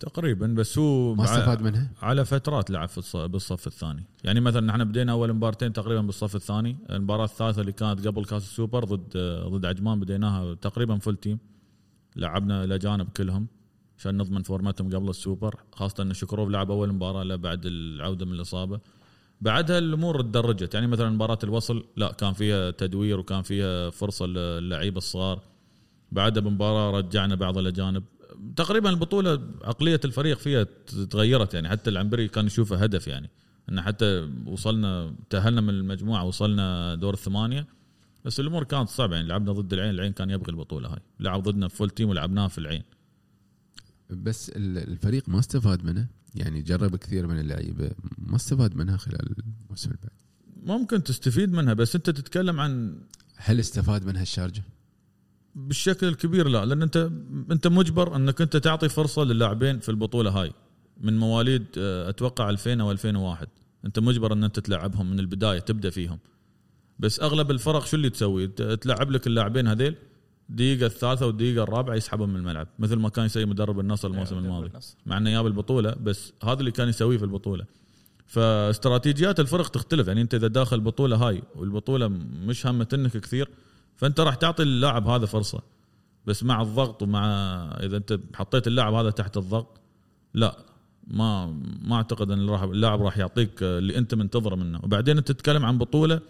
[0.00, 4.04] تقريبا بس هو ما استفاد منها؟ على فترات لعب بالصف الثاني.
[4.24, 6.76] يعني مثلا إحنا بدينا أول مباراتين تقريبا بالصف الثاني.
[6.90, 9.16] المباراة الثالثة اللي كانت قبل كأس السوبر ضد
[9.48, 11.38] ضد عجمان بديناها تقريبا full team
[12.16, 13.46] لعبنا الاجانب كلهم
[13.98, 15.60] عشان نضمن فورماتهم قبل السوبر.
[15.72, 18.80] خاصة إن شوكوروف لعب أول مباراة له بعد العودة من الإصابة.
[19.40, 20.74] بعدها الأمور تدرجت.
[20.74, 25.42] يعني مثلا مباراة الوصل لا كان فيها تدوير وكان فيها فرصة للعيبه الصغار.
[26.12, 28.04] بعدها بمباراة رجعنا بعض الأجانب.
[28.56, 30.66] تقريبا البطولة عقلية الفريق فيها
[31.10, 33.30] تغيرت يعني حتى العنبري كان يشوفه هدف يعني.
[33.68, 37.66] إن حتى وصلنا تأهلنا من المجموعة وصلنا دور الثمانية.
[38.24, 41.00] بس الأمور كانت صعبة يعني لعبنا ضد العين العين كان يبغي البطولة هاي.
[41.20, 42.82] لعب ضدنا full team ولعبناها في العين.
[44.10, 49.34] بس ال- الفريق ما استفاد منه؟ يعني جرب كثير من اللعيبة ما استفاد منها خلال
[49.64, 50.12] الموسم اللي بعد.
[50.78, 52.98] ممكن تستفيد منها بس انت تتكلم عن
[53.36, 54.62] هل استفاد منها الشارجة؟
[55.54, 57.10] بالشكل الكبير لا لأن انت
[57.50, 60.52] انت مجبر انك انت تعطي فرصة للاعبين في البطولة هاي
[61.00, 63.48] من مواليد آه، أتوقع 2000 أو 2001
[63.84, 66.18] انت مجبر ان انت تلعبهم من البداية تبدأ فيهم.
[66.98, 68.46] بس أغلب الفرق شو اللي تسوي؟
[68.76, 69.96] تلعب لك اللاعبين هذيل
[70.50, 74.70] الدقيقه الثالثة والدقيقه الرابعة يسحبهم من الملعب مثل ما كان يسوي مدرب النصر الموسم الماضي.
[75.06, 77.64] مع إنه جاب البطولة بس هذا اللي كان يسويه في البطولة.
[78.26, 82.08] فاستراتيجيات الفرق تختلف يعني أنت إذا داخل البطوله هاي والبطولة
[82.46, 83.48] مش همت إنك كثير
[83.96, 85.62] فأنت راح تعطي اللاعب هذا فرصة.
[86.26, 87.26] بس مع الضغط ومع
[87.82, 89.80] إذا أنت حطيت اللاعب هذا تحت الضغط
[90.34, 90.56] لا
[91.06, 91.46] ما
[91.82, 94.80] ما أعتقد إن راح اللاعب راح يعطيك اللي أنت منتظره منه.
[94.82, 96.20] وبعدين أنت تتكلم عن بطولة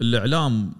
[0.00, 0.72] الإعلام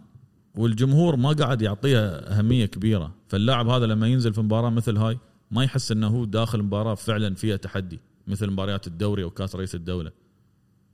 [0.55, 3.15] والجمهور ما قاعد يعطيها أهمية كبيرة.
[3.29, 5.19] فاللاعب هذا لما ينزل في مباراة مثل هاي
[5.51, 9.75] ما يحس إنه هو داخل مباراة فعلا فيها تحدي مثل مباريات الدوري أو كأس رئيس
[9.75, 10.13] الدولة.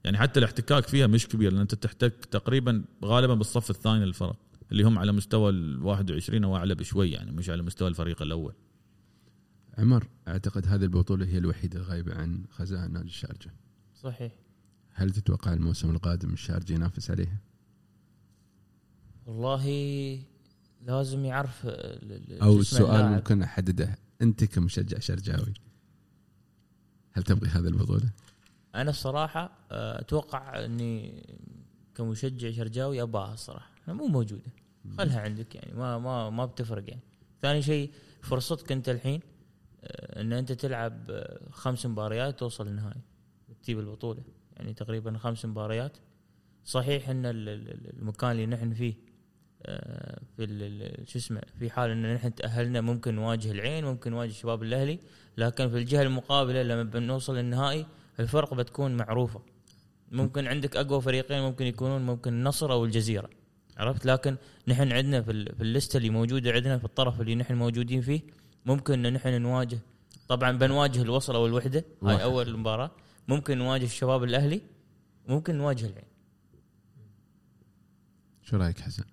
[0.03, 4.35] يعني حتى الاحتكاك فيها مش كبير لأن أنت تحتك تقريبا غالبا بالصف الثاني للفرق
[4.71, 8.53] اللي هم على مستوى ال 21 أو أعلى بشوي يعني مش على مستوى الفريق الأول.
[9.77, 13.53] عمر أعتقد هذه البطولة هي الوحيدة الغايبة عن خزائن نادي الشارجة.
[13.95, 14.31] صحيح.
[14.93, 17.48] هل تتوقع الموسم القادم الشارجة ينافس عليها؟
[19.33, 20.19] والله
[20.87, 21.65] لازم يعرف
[22.41, 23.11] أو السؤال اللاعب.
[23.11, 23.97] ممكن أحدده.
[24.21, 25.53] أنت كمشجع شرجاوي
[27.13, 28.09] هل تبغي هذه البطولة؟
[28.75, 31.23] أنا الصراحة آه، أتوقع إني
[31.95, 33.69] كمشجع شرجاوي اباها الصراحة.
[33.87, 34.51] مو موجودة.
[34.97, 35.73] خلها عندك يعني.
[35.77, 37.01] ما ما ما بتفرق يعني.
[37.41, 39.19] ثاني شيء فرصتك أنت الحين
[39.83, 43.01] آه، إن أنت تلعب آه، خمس مباريات توصل النهائي
[43.49, 44.23] وتجيب البطولة.
[44.57, 45.97] يعني تقريبا خمس مباريات.
[46.65, 48.93] صحيح إن ال- ال- المكان اللي نحن فيه
[49.65, 54.31] في ال- ال- شو اسمه في حال إن نحن تأهلنا ممكن نواجه العين ممكن نواجه
[54.31, 54.99] شباب الأهلي
[55.37, 57.85] لكن في الجهة المقابلة لما بنوصل للنهائي
[58.19, 59.41] الفرق بتكون معروفة
[60.11, 63.29] ممكن عندك أقوى فريقين ممكن يكونون ممكن النصر أو الجزيرة
[63.77, 64.35] عرفت لكن
[64.67, 68.21] نحن عندنا في, في الليسته اللي موجودة عندنا في الطرف اللي نحن موجودين فيه
[68.65, 69.79] ممكن إن نحن نواجه
[70.27, 72.21] طبعا بنواجه الوصل أو الوحده هاي واحد.
[72.21, 72.91] أول مباراة
[73.27, 74.61] ممكن نواجه الشباب الأهلي
[75.27, 76.05] ممكن نواجه العين
[78.43, 79.03] شو رأيك حسن؟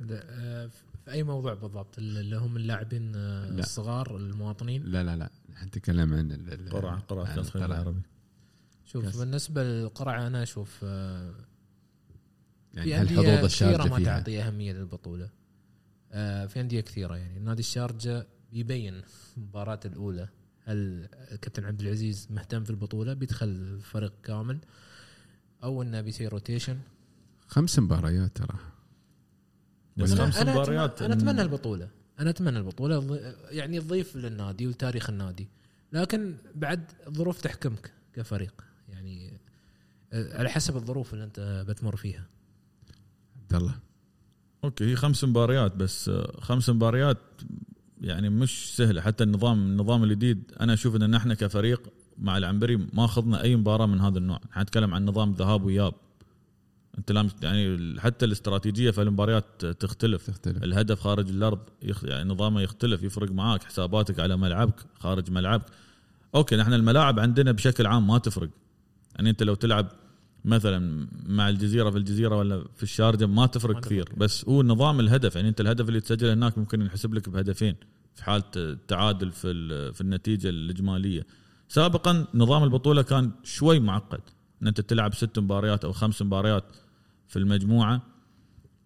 [0.00, 3.58] لا، آه، في أي موضوع بالضبط؟ اللي هم اللاعبين آه، لا.
[3.60, 5.30] الصغار المواطنين؟ لا لا لا.
[5.64, 7.56] نتكلم عن ال- ال- قرعة كاس.
[7.56, 8.02] العربي.
[8.84, 9.16] شوف كاس.
[9.16, 11.34] بالنسبة للقرعة أنا أشوف آه،
[12.74, 15.30] يعني في هل أندية حظوظ كثيرة الشارجه ما فيها؟ تعطي أهمية للبطولة.
[16.46, 17.38] في أندية كثيرة يعني.
[17.40, 19.02] نادي الشارجة بيبين
[19.36, 20.28] المباراة الأولى.
[20.64, 21.08] هل
[21.42, 24.58] كابتن عبد العزيز مهتم في البطولة؟ بيدخل الفريق كامل.
[25.62, 26.78] أو إنه بيصير روتيشن
[27.46, 28.58] خمس مباريات ترى.
[29.96, 31.88] بس خمس أنا أتمنى- مباريات أنا أتمنى البطولة.
[32.20, 32.98] أنا أتمنى البطولة.
[32.98, 35.48] ض- يعني تضيف للنادي ولتاريخ النادي.
[35.92, 38.64] لكن بعد الظروف تحكمك كفريق.
[38.88, 39.40] يعني
[40.12, 42.26] آه، على حسب الظروف اللي أنت بتمر فيها.
[43.42, 43.74] عبد الله.
[44.64, 47.18] أوكي هي خمس مباريات بس آه، خمس مباريات
[48.00, 49.00] يعني مش سهلة.
[49.00, 51.82] حتى النظام النظام الجديد أنا أشوف إن إحنا كفريق
[52.18, 54.40] مع العنبري ما أخذنا أي مباراة من هذا النوع.
[54.50, 55.94] حنتكلم عن نظام ذهاب وإياب.
[56.98, 60.26] أنت لام يعني حتى الاستراتيجية في المباريات تختلف.
[60.30, 60.64] تختلف.
[60.64, 62.04] الهدف خارج الأرض يخ...
[62.04, 65.66] يعني نظامه يختلف يفرق معاك حساباتك على ملعبك خارج ملعبك.
[66.34, 68.48] أوكي نحن الملاعب عندنا بشكل عام ما تفرق.
[69.16, 69.86] يعني أنت لو تلعب
[70.44, 74.02] مثلا مع الجزيرة في الجزيرة ولا في الشارجة ما تفرق ما كثير.
[74.04, 74.18] تفرق.
[74.18, 77.74] بس هو نظام الهدف يعني أنت الهدف اللي تسجله هناك ممكن ينحسب لك بهدفين
[78.14, 81.26] في حاله التعادل في ال- في النتيجة الإجمالية.
[81.68, 84.20] سابقا نظام البطولة كان شوي معقد.
[84.62, 86.64] إن أنت تلعب ست مباريات أو خمس مباريات
[87.28, 88.02] في المجموعة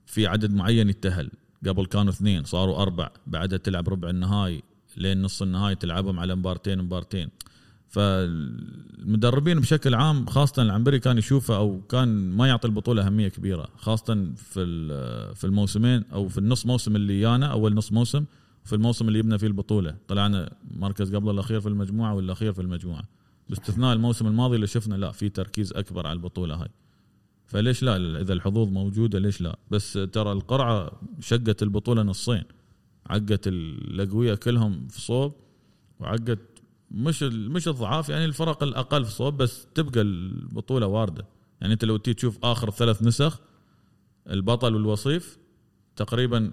[0.06, 1.30] في عدد معين يتأهل.
[1.66, 3.10] قبل كانوا اثنين صاروا أربع.
[3.26, 4.62] بعدها تلعب ربع النهائي
[4.96, 7.28] لين نص النهائي تلعبهم على مبارتين مبارتين.
[7.88, 14.32] فالمدربين بشكل عام خاصة العنبري كان يشوفه أو كان ما يعطي البطولة أهمية كبيرة خاصة
[14.36, 14.64] في
[15.34, 18.24] في الموسمين أو في النص موسم اللي جانا أول نص موسم
[18.64, 19.96] في الموسم اللي يبنى فيه البطولة.
[20.08, 23.02] طلعنا مركز قبل الأخير في المجموعة والأخير في المجموعة.
[23.48, 26.68] باستثناء الموسم الماضي اللي شفنا لا في تركيز أكبر على البطولة هاي.
[27.48, 32.44] فليش لا؟ إذا الحظوظ موجودة ليش لا؟ بس ترى القرعة شقت البطولة نصين.
[33.06, 35.34] عقت الأقوياء كلهم في صوب
[36.00, 36.38] وعقت
[36.90, 41.26] مش مش الضعاف يعني الفرق الأقل في صوب بس تبقى البطولة واردة.
[41.60, 43.40] يعني أنت لو تيجي تشوف آخر ثلاث نسخ
[44.30, 45.38] البطل والوصيف
[45.96, 46.52] تقريبا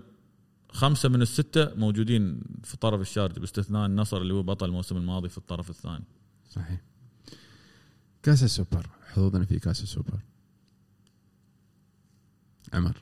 [0.70, 5.38] خمسة من الستة موجودين في طرف الشارجه باستثناء النصر اللي هو بطل الموسم الماضي في
[5.38, 6.04] الطرف الثاني.
[6.50, 6.82] صحيح.
[8.24, 10.20] كاس السوبر حظوظنا في كاس السوبر
[12.76, 13.02] عمر.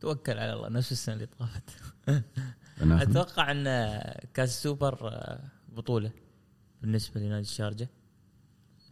[0.00, 1.70] توكل على الله نفس السنة اللي طافت.
[2.80, 3.64] أتوقع أن
[4.34, 6.10] كاس السوبر آه، بطولة
[6.82, 7.88] بالنسبة لنادي الشارجة.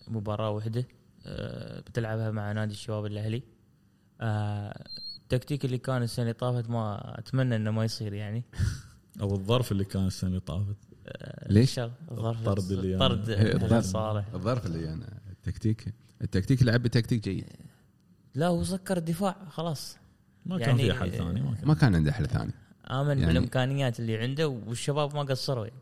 [0.09, 0.85] مباراة واحدة
[1.27, 3.43] آه، بتلعبها مع نادي الشباب الأهلي.
[4.21, 4.85] آه،
[5.23, 8.45] التكتيك اللي كان السنة اللي طافت ما أتمنى إنه ما يصير يعني.
[9.21, 10.77] أو الظرف اللي كان السنة اللي طافت.
[11.07, 13.81] آه، ليش؟ الظرف الطرد اللي طرد يعني- إيه،.
[13.81, 17.47] صالح الظرف اللي أنا التكتيك التكتيك لعب بتكتيك جيد.
[18.35, 19.97] لا هو سكر الدفاع خلاص.
[20.47, 21.69] ما كان يعني- في حل ثاني ما كان.
[21.69, 22.53] ما كان عنده حل ثاني.
[22.91, 25.67] آمن يعني- بالامكانيات اللي عنده والشباب ما قصروا.
[25.67, 25.79] يعني.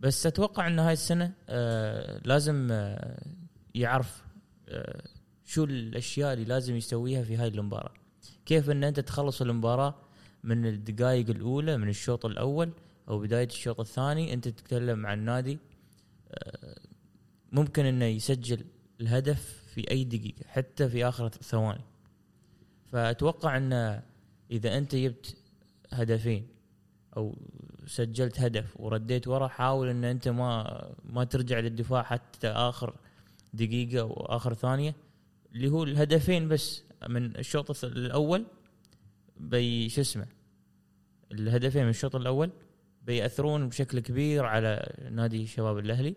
[0.00, 3.22] بس أتوقع إن هاي السنة آه لازم آه
[3.74, 4.22] يعرف
[4.68, 5.02] آه
[5.44, 7.92] شو الأشياء اللي لازم يسويها في هاي المباراة.
[8.46, 9.94] كيف إن أنت تخلص المباراة
[10.44, 12.70] من الدقائق الأولى من الشوط الأول
[13.08, 15.58] أو بداية الشوط الثاني أنت تتكلم عن نادي
[16.32, 16.74] آه
[17.52, 18.64] ممكن إنه يسجل
[19.00, 21.84] الهدف في أي دقيقة حتى في آخر ثواني.
[22.92, 24.02] فأتوقع أن
[24.50, 25.36] إذا أنت جبت
[25.92, 26.46] هدفين
[27.16, 27.36] أو
[27.86, 32.94] سجلت هدف ورديت ورا حاول أن أنت ما ما ترجع للدفاع حتى آخر
[33.54, 34.94] دقيقة أو آخر ثانية.
[35.54, 38.46] اللي هو الهدفين بس من الشوط الأول
[39.36, 40.26] بي شو اسمه
[41.32, 42.50] الهدفين من الشوط الأول
[43.02, 46.14] بيأثرون بشكل كبير على نادي شباب الأهلي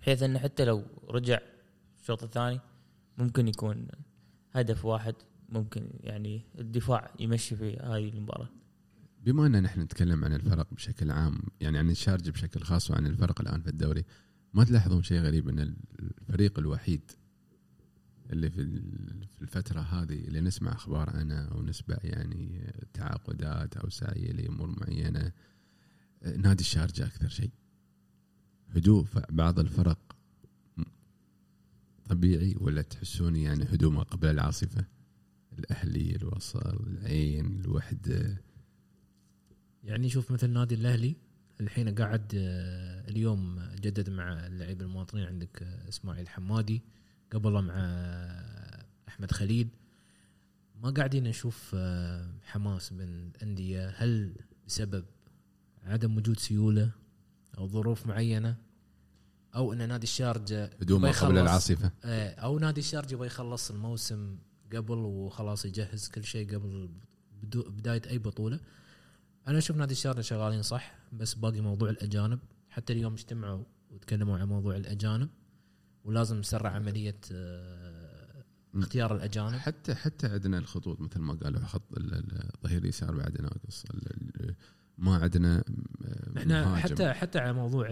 [0.00, 1.38] بحيث انه حتى لو رجع
[2.04, 2.60] الشوط الثاني
[3.18, 3.86] ممكن يكون
[4.52, 5.14] هدف واحد
[5.48, 8.48] ممكن يعني الدفاع يمشي في هاي المباراة.
[9.22, 13.40] بما ان نحن نتكلم عن الفرق بشكل عام يعني عن الشارجه بشكل خاص وعن الفرق
[13.40, 14.04] الآن في الدوري
[14.54, 17.10] ما تلاحظون شيء غريب إن الفريق الوحيد
[18.30, 23.88] اللي في ال- في الفترة هذه اللي نسمع أخبار عنه أو نسمع يعني تعاقدات أو
[23.88, 25.32] سعي لأمور معينة
[26.36, 27.50] نادي الشارجه أكثر شيء.
[28.68, 29.98] هدوء بعض الفرق
[32.08, 34.84] طبيعي ولا تحسون يعني هدوء ما قبل العاصفة؟
[35.58, 38.42] الأهلي الوصل العين الوحدة.
[39.84, 41.16] يعني شوف مثل نادي الأهلي
[41.60, 46.82] الحين قاعد آه، اليوم جدد مع اللعيبه المواطنين عندك آه، إسماعيل حمادي
[47.32, 49.68] قبله مع آه، أحمد خليل.
[50.82, 51.76] ما قاعدين نشوف
[52.42, 53.88] حماس من الأندية.
[53.88, 54.34] هل
[54.66, 55.04] بسبب
[55.82, 56.90] عدم وجود سيولة
[57.58, 58.56] أو ظروف معينة؟
[59.54, 61.90] أو إن نادي الشارجة هدوء ما قبل يخلص- العاصفة.
[62.04, 64.38] آه، أو نادي الشارجة يبغى يخلص الموسم
[64.74, 66.90] قبل وخلاص يجهز كل شيء قبل
[67.52, 68.60] بداية أي بطولة.
[69.48, 72.38] أنا أشوف نادي الشارجة شغالين صح بس باقي موضوع الأجانب.
[72.70, 75.28] حتى اليوم اجتمعوا وتكلموا عن موضوع الأجانب
[76.04, 79.52] ولازم نسرع عملية آه، اختيار الأجانب.
[79.58, 83.84] حتى حتى عندنا الخطوط مثل ما قالوا خط ال- ال- الظهير اليسار بعد ناقص
[84.98, 85.64] ما عندنا
[86.04, 86.76] آه، إحنا.
[86.76, 87.86] حتى حتى على موضوع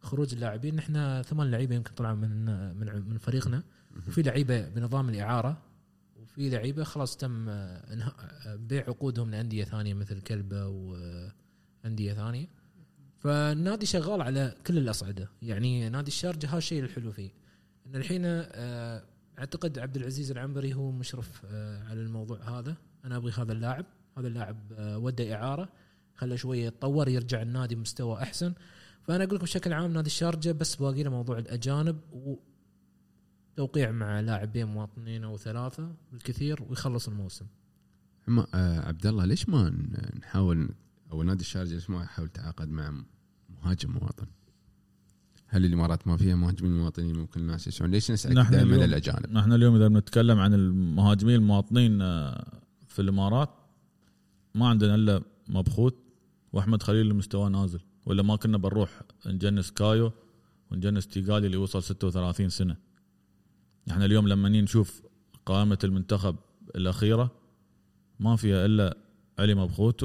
[0.00, 0.78] خروج اللاعبين.
[0.78, 2.44] إحنا ثمان لعيبة يمكن طلعوا من
[2.76, 3.62] من من فريقنا.
[4.08, 5.62] وفي لعيبة بنظام الإعارة
[6.16, 7.46] وفي لعيبة خلاص تم
[8.46, 12.46] بيع عقودهم لأندية ثانية مثل كلبة وأندية ثانية.
[13.18, 15.28] فالنادي شغال على كل الأصعدة.
[15.42, 17.30] يعني نادي الشارجة هذا الشيء الحلو فيه.
[17.86, 19.02] إن الحين آه،
[19.38, 22.76] أعتقد عبد العزيز العنبري هو مشرف آه، على الموضوع هذا.
[23.04, 23.86] أنا أبغي هذا اللاعب.
[24.18, 25.68] هذا اللاعب آه، وده إعارة.
[26.14, 28.52] خله شوية يتطور يرجع النادي مستوى أحسن.
[29.08, 31.96] فأنا أقول لكم بشكل عام نادي الشارجة بس باقي له موضوع الأجانب
[33.56, 37.46] وتوقيع مع لاعبين مواطنين أو ثلاثة بالكثير ويخلص الموسم.
[38.26, 39.70] ما آه عبد الله ليش ما
[40.18, 40.68] نحاول
[41.12, 43.02] أو نادي الشارجة ليش ما يحاول يتعاقد مع
[43.48, 44.26] مهاجم مواطن؟
[45.46, 49.32] هل الإمارات ما فيها مهاجمين مواطنين ممكن الناس يسمعون ليش نسالك نحن دائما اليوم- الاجانب
[49.32, 53.50] نحن اليوم إذا بنتكلم عن المهاجمين المواطنين آه، في الإمارات
[54.54, 55.96] ما عندنا إلا مبخوت
[56.52, 57.80] وأحمد خليل مستواه نازل.
[58.06, 60.12] ولا ما كنا بنروح نجنس كايو
[60.70, 62.76] ونجنس تيغالي اللي وصل 36 سنة.
[63.90, 65.02] إحنا اليوم لما نشوف
[65.46, 66.36] قائمة المنتخب
[66.74, 67.30] الأخيرة
[68.20, 68.96] ما فيها إلا
[69.38, 70.02] علي مبخوت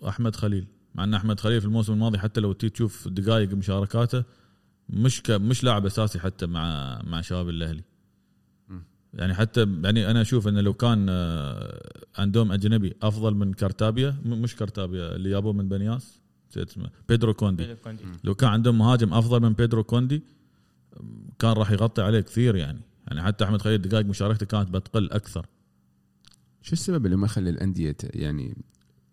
[0.00, 0.66] وأحمد خليل.
[0.94, 4.24] مع أن أحمد خليل في الموسم الماضي حتى لو تي تشوف دقائق مشاركاته
[4.88, 5.30] مش ك...
[5.30, 7.82] مش لاعب أساسي حتى مع مع شباب الأهلي.
[9.14, 14.42] يعني حتى يعني أنا أشوف إنه لو كان آه، عندهم أجنبي أفضل من كارتابيا م-
[14.42, 16.17] مش كارتابيا اللي جابوه من بنياس.
[16.56, 17.62] اسمه بيدرو كوندي.
[18.24, 20.22] لو كان عندهم مهاجم أفضل من بيدرو كوندي
[21.38, 22.80] كان راح يغطي عليه كثير يعني.
[23.08, 25.46] يعني حتى أحمد خليل دقائق مشاركته كانت بتقل أكثر.
[26.62, 28.56] شو السبب اللي ما يخلي الأندية يعني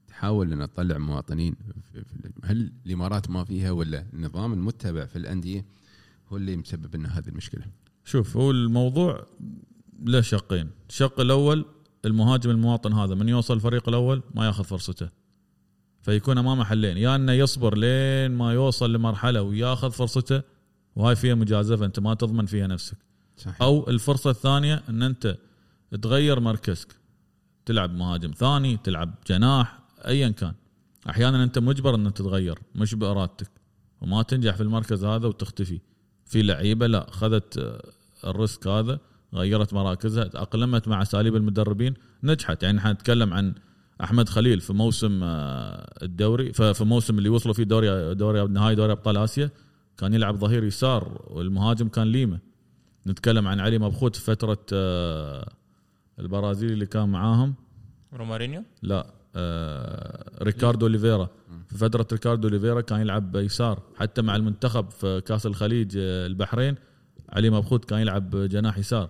[0.08, 1.56] تحاول ان تطلع مواطنين
[1.94, 5.66] في- في- هل الإمارات ما فيها ولا النظام المتبع في الأندية
[6.30, 7.66] هو اللي مسبب لنا هذه المشكلة؟
[8.06, 9.26] شوف هو الموضوع
[10.04, 10.70] له شقين.
[10.90, 11.66] الشق الأول
[12.06, 15.10] المهاجم المواطن هذا من يوصل الفريق الأول ما ياخذ فرصته.
[16.06, 16.98] فيكون أمامه حلين.
[16.98, 20.42] يا أنه يصبر لين ما يوصل لمرحلة وياخذ فرصته
[20.96, 22.98] وهاي فيها مجازفة أنت ما تضمن فيها نفسك.
[23.38, 23.62] صحيح.
[23.62, 25.38] أو الفرصة الثانية أن أنت
[26.02, 26.96] تغير مركزك.
[27.66, 30.54] تلعب مهاجم ثاني تلعب جناح ايا كان.
[31.10, 33.52] أحيانا أنت مجبر أن تتغير مش بإرادتك.
[34.02, 35.80] وما تنجح في المركز هذا وتختفي.
[36.26, 37.90] في لعيبة لا أخذت آه،
[38.30, 39.00] ال risk هذا
[39.34, 42.64] غيرت مراكزها تأقلمت مع أساليب المدربين نجحت.
[42.64, 43.54] يعني إحنا نتكلم عن
[44.04, 48.92] أحمد خليل في موسم آه، الدوري في موسم اللي وصلوا فيه دوري دوري نهائي دوري
[48.92, 49.50] أبطال آسيا
[49.98, 52.40] كان يلعب ظهير يسار والمهاجم كان ليما.
[53.08, 55.54] نتكلم عن علي مبخوت في فترة آه،
[56.20, 57.56] البرازيلي اللي كان معاهم.
[58.14, 61.30] رومارينيو؟ لا آه ريكاردو أوليفيرا.
[61.68, 63.82] في فترة ريكاردو أوليفيرا كان يلعب يسار.
[63.96, 66.76] حتى مع المنتخب في كأس الخليج البحرين
[67.30, 69.10] علي مبخوت كان يلعب جناح يسار.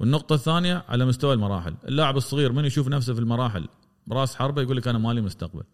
[0.00, 1.74] والنقطة الثانية على مستوى المراحل.
[1.88, 3.68] اللاعب الصغير من يشوف نفسه في المراحل؟
[4.12, 5.64] راس حربة يقول لك أنا مالي مستقبل.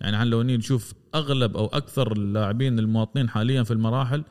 [0.00, 4.24] يعني إحنا لو نشوف أغلب أو أكثر اللاعبين المواطنين حاليا في المراحل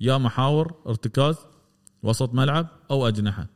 [0.00, 1.36] يا محاور ارتكاز
[2.02, 3.46] وسط ملعب أو أجنحة.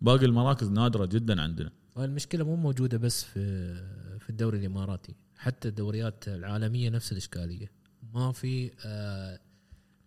[0.00, 1.70] باقي المراكز نادرة جدا عندنا.
[1.98, 3.74] المشكلة مو موجودة بس في
[4.18, 7.72] في الدوري الإماراتي حتى الدوريات العالمية نفس الإشكالية.
[8.14, 9.40] ما في آه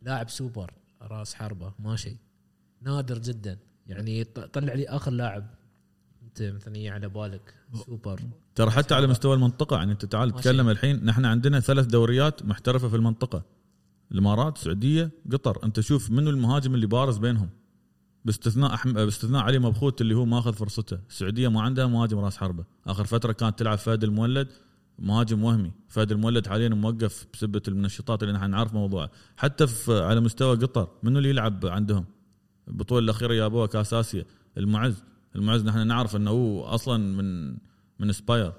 [0.01, 2.17] لاعب سوبر راس حربة ما شيء.
[2.81, 3.57] نادر جدا.
[3.88, 5.47] يعني طلع لي آخر لاعب
[6.23, 7.53] أنت مثلا يجي على بالك.
[7.75, 8.19] سوبر.
[8.55, 10.31] ترى حتى على مستوى المنطقة يعني أنت تعال.
[10.31, 13.43] تتكلم الحين نحن عندنا ثلاث دوريات محترفة في المنطقة.
[14.11, 15.59] الإمارات السعودية قطر.
[15.63, 17.49] أنت شوف منو المهاجم اللي بارز بينهم.
[18.25, 18.93] باستثناء أحم...
[18.93, 20.97] باستثناء علي مبخوت اللي هو ماخذ فرصته.
[21.09, 22.65] السعودية ما عندها مهاجم راس حربة.
[22.88, 24.47] آخر فترة كانت تلعب فهد المولد
[24.99, 25.71] مهاجم وهمي.
[25.88, 29.11] فهد المولد حاليا موقف بسبة المنشطات اللي نحن نعرف موضوعه.
[29.38, 32.05] حتى في على مستوى قطر منو اللي يلعب عندهم؟
[32.67, 34.25] البطولة الأخيرة جابوها كاس آسيا
[34.57, 35.03] المعز.
[35.36, 37.58] المعز نحن نعرف إنه هو أصلا من
[38.00, 38.54] من سباير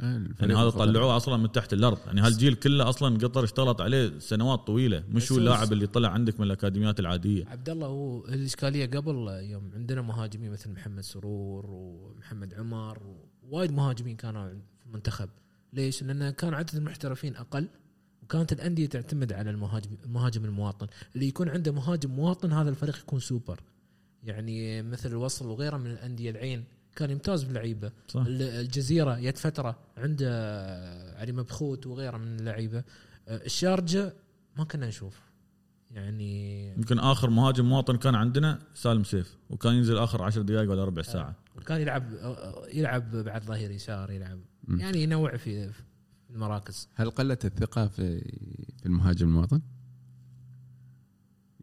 [0.00, 1.98] يعني هذا طلعوه أصلا من تحت الأرض.
[2.06, 5.04] يعني هالجيل كله أصلا قطر اشتغلت عليه سنوات طويلة.
[5.08, 7.46] مش هو اللاعب اللي طلع عندك من الأكاديميات العادية.
[7.46, 12.98] عبد الله هو الإشكالية قبل يوم عندنا مهاجمين مثل محمد سرور ومحمد عمر
[13.42, 15.28] وايد مهاجمين كانوا في المنتخب.
[15.72, 17.68] ليش؟ لأن كان عدد المحترفين أقل
[18.22, 20.86] وكانت الأندية تعتمد على المهاجم المهاجم المواطن.
[21.14, 23.60] اللي يكون عنده مهاجم مواطن هذا الفريق يكون سوبر.
[24.24, 26.64] يعني مثل الوصل وغيره من الأندية العين.
[26.96, 27.92] كان يمتاز باللعيبة.
[28.16, 30.30] الجزيرة يد فترة عنده
[31.16, 32.84] علي مبخوت وغيره من اللعيبة.
[33.28, 34.14] آه، الشارجة
[34.58, 35.20] ما كنا نشوف.
[35.90, 40.84] يعني يمكن آخر مهاجم مواطن كان عندنا سالم سيف وكان ينزل آخر عشر دقائق ولا
[40.84, 41.34] ربع ساعة.
[41.56, 42.04] وكان يلعب
[42.72, 44.40] يلعب بعد ظهير يسار يلعب.
[44.68, 45.82] يعني ينوع في في
[46.30, 46.88] المراكز.
[46.94, 48.20] هل قلت الثقة في
[48.78, 49.60] في المهاجم المواطن؟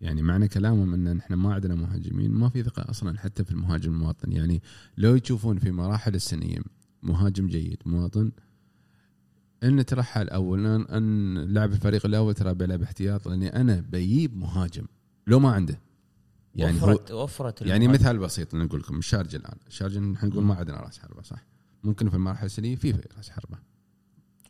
[0.07, 3.91] يعني معنى كلامهم إن إحنا ما عندنا مهاجمين ما في ثقة أصلا حتى في المهاجم
[3.91, 4.31] المواطن.
[4.31, 4.61] يعني
[4.97, 6.59] لو يشوفون في مراحل السنيه
[7.03, 8.31] مهاجم جيد مواطن
[9.63, 14.85] إن ترحل اولا ان لاعب الفريق الأول ترى بيلعب احتياط لأني أنا بجيب مهاجم
[15.27, 15.79] لو ما عنده.
[16.55, 18.03] يعني هو وفرت وفرت يعني المهاجم.
[18.03, 19.57] مثال بسيط نقول لكم الشارجه الآن.
[19.67, 21.45] الشارجه نحن نقول ما عندنا راس حربة صح؟
[21.83, 23.57] ممكن في المراحل السنية في في راس حربة.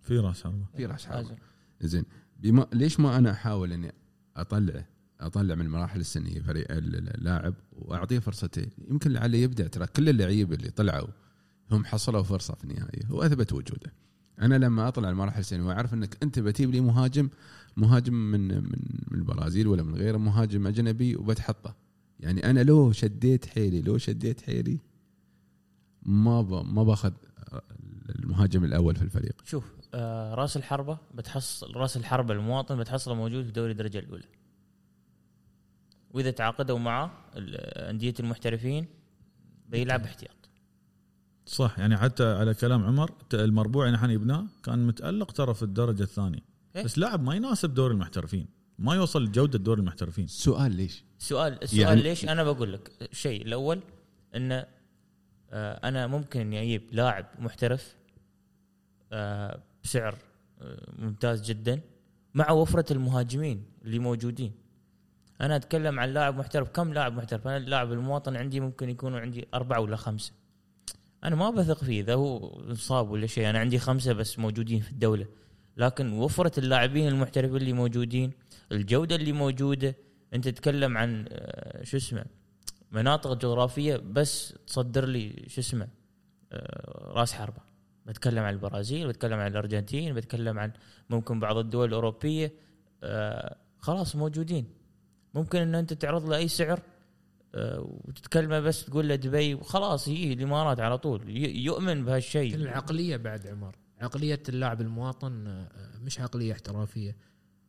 [0.02, 0.66] في راس حربة.
[0.78, 1.22] في راس حربة.
[1.22, 1.38] مهاجم.
[1.82, 2.06] زين.
[2.40, 3.94] بما ليش ما أنا أحاول إني
[4.38, 8.70] أطلعه؟ أطلع من المراحل السنية فريق ال- اللاعب وأعطيه فرصتين.
[8.90, 11.08] يمكن لعله يبدع ترى كل اللعيبة اللي طلعوا
[11.72, 13.94] هم حصلوا فرصة في النهاية واثبت وجوده.
[14.42, 17.30] أنا لما أطلع المراحل السنية وأعرف إنك أنت بتجيب لي مهاجم
[17.78, 18.64] مهاجم من من
[19.12, 21.76] من البرازيل ولا من غيره مهاجم أجنبي وبتحطه.
[22.20, 24.80] يعني أنا لو شديت حيلي لو شديت حيلي
[26.04, 26.42] ما.
[26.64, 27.12] ما باخذ
[28.10, 29.36] المهاجم الأول في الفريق.
[29.46, 29.64] شوف
[29.94, 34.24] آه رأس الحربة بتحصل رأس الحربة المواطن بتحصله موجود في دوري الدرجة الأولى.
[36.18, 37.12] وإذا تعاقدوا معه
[37.90, 38.86] أندية المحترفين
[39.70, 40.50] بيلعب احتياط
[41.46, 46.04] صح يعني حتى على كلام عمر المربوع اللي إحنا جبناه كان متألق ترى في الدرجة
[46.04, 46.40] الثانية.
[46.76, 46.84] إيه.
[46.84, 48.48] بس لاعب ما يناسب دوري المحترفين
[48.80, 50.28] ما يوصل لجوده دور المحترفين.
[50.28, 53.80] سؤال ليش؟ سؤال السؤال يعني- ليش؟ أنا بقول لك الشيء الأول
[54.36, 54.52] إن
[55.52, 57.96] آه، أنا ممكن إني أجيب لاعب محترف
[59.12, 60.18] آه، بسعر
[60.62, 61.82] آه، ممتاز جدا
[62.34, 64.52] مع وفرة المهاجمين اللي موجودين.
[65.42, 66.70] أنا أتكلم عن لاعب محترف.
[66.70, 70.32] كم لاعب محترف؟ أنا اللاعب المواطن عندي ممكن يكونوا عندي أربعة ولا خمسة.
[71.24, 73.50] أنا ما بثق فيه إذا هو انصاب ولا شيء.
[73.50, 75.28] أنا عندي خمسة بس موجودين في الدولة.
[75.78, 78.32] لكن وفرة اللاعبين المحترفين اللي موجودين
[78.72, 79.96] الجودة اللي موجودة
[80.34, 82.26] أنت تتكلم عن آه، شو اسمه
[82.92, 85.88] مناطق جغرافية بس تصدر لي شو اسمه
[86.52, 87.62] آه، رأس حربة.
[88.06, 90.72] بتكلم عن البرازيل بتكلم عن الأرجنتين بتكلم عن
[91.10, 92.54] ممكن بعض الدول الأوروبية
[93.04, 94.77] آه، خلاص موجودين.
[95.38, 96.80] ممكن إن أنت تعرض له أي سعر
[97.56, 102.56] آه، وتتكلمه بس تقول له دبي وخلاص يجي الإمارات على طول يؤمن بهالشيء.
[102.56, 103.76] العقلية بعد عمر.
[104.02, 107.16] عقلية اللاعب المواطن آه، مش عقلية احترافية.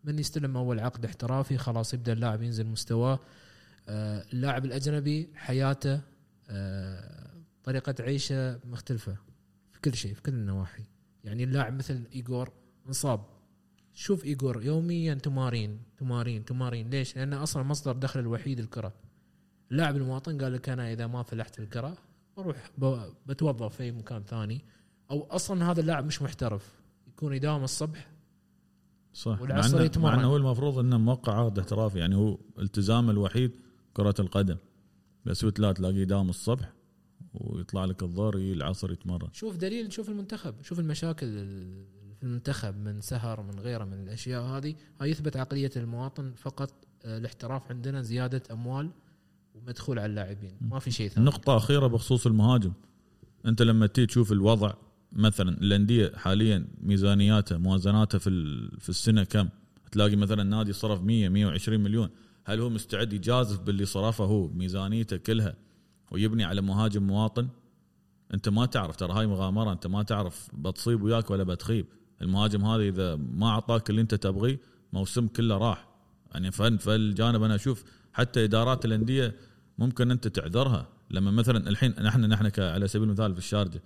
[0.05, 3.21] من يستلم أول عقد احترافي خلاص يبدأ اللاعب ينزل مستواه.
[3.89, 6.01] آه، اللاعب الأجنبي حياته
[7.65, 9.17] طريقة عيشه مختلفة
[9.73, 10.85] في كل شيء في كل النواحي.
[11.25, 12.53] يعني اللاعب مثل ايجور
[12.87, 13.38] انصاب.
[13.99, 16.91] شوف ايجور يوميا تمارين تمارين تمارين.
[16.91, 18.93] ليش؟ لأنه أصلا مصدر دخل الوحيد الكرة.
[19.71, 21.97] اللاعب المواطن قال لك أنا إذا ما فلحت الكرة
[22.37, 22.71] بروح
[23.27, 24.65] بتوظف في مكان ثاني.
[25.11, 26.75] أو أصلا هذا اللاعب مش محترف.
[27.09, 28.11] يكون يداوم الصبح
[29.13, 29.43] صح.
[29.43, 30.13] والعصر يتمرن.
[30.15, 33.51] مع إنه هو المفروض إنه موقع عقد احترافي يعني هو التزامه الوحيد
[33.95, 34.57] كرة القدم.
[35.25, 36.73] بس هو تلاقي تلاقيه يداوم الصبح
[37.35, 39.29] ويطلع لك الظهر العصر يتمرن.
[39.33, 44.43] شوف دليل شوف المنتخب شوف المشاكل ال- في المنتخب من سهر من غيره من الأشياء
[44.43, 46.71] هذه هاي يثبت عقلية المواطن فقط
[47.05, 48.91] آه، الاحتراف عندنا زيادة أموال
[49.55, 50.53] ومدخول على اللاعبين.
[50.61, 51.27] ما في شيء ثاني.
[51.27, 52.73] نقطة أخيرة بخصوص المهاجم.
[53.47, 54.73] أنت لما تيجي تشوف الوضع
[55.13, 58.31] مثلا الأندية حاليا ميزانياتها موازناتها في
[58.79, 59.49] في السنة كم؟
[59.93, 62.09] تلاقي مثلا نادي صرف 100 120 مليون.
[62.45, 65.57] هل هو مستعد يجازف باللي صرفه هو ميزانيته كلها
[66.11, 67.49] ويبني على مهاجم مواطن؟
[68.35, 71.87] أنت ما تعرف ترى هاي مغامرة أنت ما تعرف بتصيب وياك ولا بتخيب.
[72.23, 74.61] المهاجم هذا إذا ما أعطاك اللي أنت تبغيه
[74.93, 75.89] موسم كله راح.
[76.33, 79.37] يعني فن فالجانب أنا أشوف حتى إدارات الأندية
[79.79, 80.89] ممكن أنت تعذرها.
[81.11, 83.83] لما مثلا الحين نحن نحن على سبيل المثال في الشارجة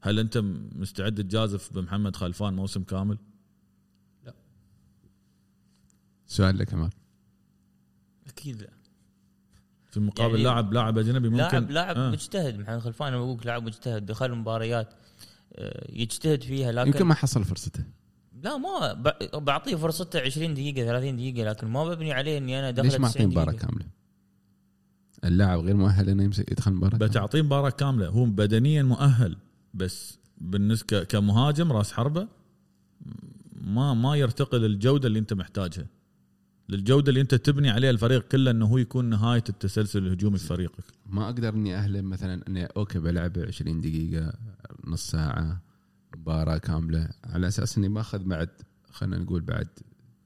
[0.00, 0.38] هل أنت
[0.72, 3.18] مستعد تجازف بمحمد خلفان موسم كامل؟
[6.28, 6.90] سؤال لك عمر
[8.26, 8.68] أكيد لا.
[9.90, 12.10] في مقابل يعني لاعب لاعب أجنبي ممكن لاعب لاعب آه.
[12.10, 14.94] مجتهد محمد خلفان أنا بقول لك لاعب مجتهد دخل مباريات.
[15.92, 17.84] يجتهد فيها لكن يمكن ما حصل فرصته
[18.42, 22.70] لا ما ب- بعطيه فرصته 20 دقيقة 30 دقيقة لكن ما ببني عليه إني أنا
[22.70, 23.86] دخل ليش ما أعطيه 90 مباراة كاملة؟
[25.24, 26.96] اللاعب غير مؤهل إنه يمسك يدخل مباراة.
[26.98, 29.36] بتعطيه مباراة كاملة هو بدنيا مؤهل
[29.74, 32.28] بس بالنسبة كمهاجم راس حربة
[33.60, 35.86] ما ما يرتقي للجودة اللي أنت محتاجها
[36.68, 40.84] للجودة اللي انت تبني عليها الفريق كله انه هو يكون نهاية التسلسل الهجومي في فريقك.
[41.06, 44.32] ما أقدر اني اهله مثلا اني أوكي بلعب 20 دقيقة
[44.86, 45.62] نص ساعة
[46.16, 47.08] مباراة كاملة.
[47.24, 48.48] على أساس إني باخذ بعد
[48.90, 49.68] خلينا نقول بعد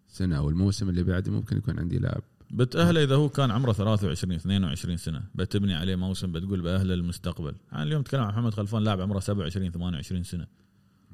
[0.08, 2.22] سنة أو الموسم اللي بعده ممكن يكون عندي لاعب.
[2.50, 7.82] بتأهله إذا هو كان عمره 23 22 سنة بتبني عليه موسم بتقول بأهله للمستقبل يعني
[7.82, 10.46] اليوم تكلم عن محمد خلفان لاعب عمره 27 28 سنة.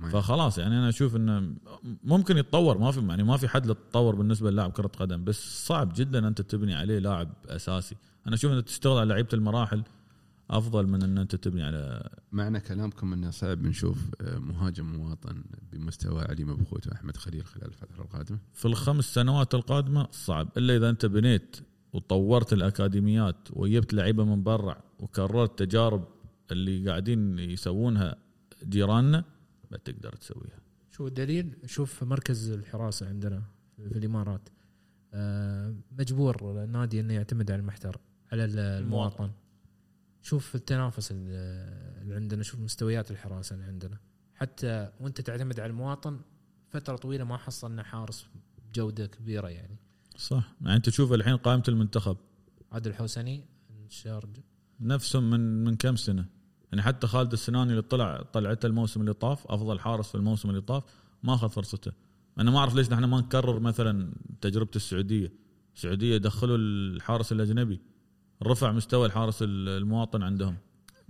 [0.07, 1.55] فخلاص يعني أنا أشوف إنه
[2.05, 5.93] ممكن يتطور ما في يعني ما في حد للتطور بالنسبة للاعب كرة قدم بس صعب
[5.97, 7.97] جدا أنت تبني عليه لاعب أساسي.
[8.27, 9.83] أنا أشوف إنك تشتغل على لعيبة المراحل
[10.51, 15.43] أفضل من إن أنت تبني على معنى كلامكم إنه صعب نشوف آه، مهاجم مواطن
[15.73, 18.39] بمستوى علي مبخوت وأحمد خليل خلال الفترة القادمة.
[18.55, 21.57] في الخمس سنوات القادمة صعب إلا إذا أنت بنيت
[21.93, 26.05] وطورت الأكاديميات وجبت لعيبة من برا وكررت تجارب
[26.53, 28.17] اللي قاعدين يسوونها
[28.65, 29.25] جيراننا
[29.71, 30.61] بتقدر تسويها.
[30.91, 33.43] شو الدليل؟ شوف مركز الحراسة عندنا
[33.77, 34.49] في الإمارات.
[35.15, 38.01] آه، مجبور النادي إنه يعتمد على المحتر
[38.33, 39.31] على ال- المواطن.
[40.23, 41.17] شوف التنافس ال-
[42.03, 43.99] اللي عندنا شوف مستويات الحراسة اللي عندنا.
[44.35, 46.21] حتى وأنت تعتمد على المواطن
[46.69, 48.27] فترة طويلة ما حصلنا حارس
[48.69, 49.77] بجودة كبيرة يعني.
[50.17, 50.55] صح.
[50.61, 52.17] يعني أنت تشوف الحين قائمة المنتخب.
[52.73, 53.45] عادل الحوسني
[53.87, 54.31] الشارج
[54.81, 56.27] نفسهم من من كم سنة؟
[56.73, 60.61] يعني حتى خالد السناني اللي طلع طلعته الموسم اللي طاف أفضل حارس في الموسم اللي
[60.61, 60.83] طاف
[61.23, 61.93] ما أخذ فرصته.
[62.39, 65.33] أنا ما أعرف ليش نحن ما نكرر مثلا تجربة السعودية.
[65.77, 67.81] السعودية دخلوا الحارس الأجنبي.
[68.43, 70.57] رفع مستوى الحارس المواطن عندهم.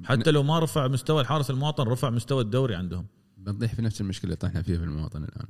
[0.04, 3.06] حتى لو ما رفع مستوى الحارس المواطن رفع مستوى الدوري عندهم.
[3.36, 5.46] بنطيح في نفس المشكلة اللي طحنا فيها في المواطن الآن.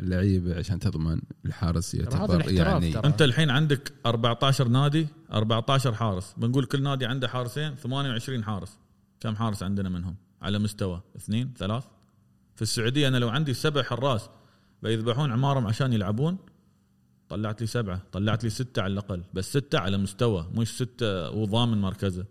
[0.00, 3.06] اللعيبه عشان تضمن الحارس يعتبر يعني ترى.
[3.06, 6.34] أنت الحين عندك 14 نادي 14 حارس.
[6.36, 8.78] بنقول كل نادي عنده حارسين 28 حارس.
[9.20, 11.84] كم حارس عندنا منهم؟ على مستوى اثنين ثلاث.
[12.54, 14.28] في السعودية أنا لو عندي سبع حراس
[14.82, 16.38] بيذبحون عمارهم عشان يلعبون
[17.28, 21.80] طلعت لي سبعة طلعت لي ستة على الأقل بس ستة على مستوى مش ستة وضامن
[21.80, 22.26] مركزه.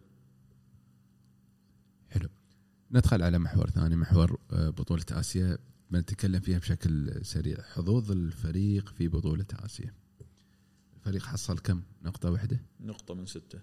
[2.09, 2.29] حلو.
[2.91, 5.57] ندخل على محور ثاني محور آه، بطولة آسيا.
[5.91, 7.57] بنتكلم فيها بشكل سريع.
[7.61, 9.93] حظوظ الفريق في بطولة آسيا.
[10.95, 13.59] الفريق حصل كم؟ نقطة واحدة؟ نقطة من ستة.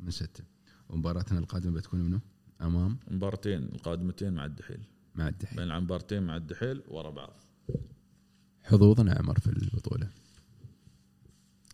[0.00, 0.44] من ستة.
[0.88, 2.20] ومباراتنا القادمة بتكون منه
[2.60, 4.80] أمام؟ مبارتين القادمتين مع الدحيل.
[5.14, 5.58] مع الدحيل.
[5.58, 7.32] بنلعب مبارتين مع الدحيل ورا بعض.
[8.62, 10.08] حظوظنا عمر في البطولة.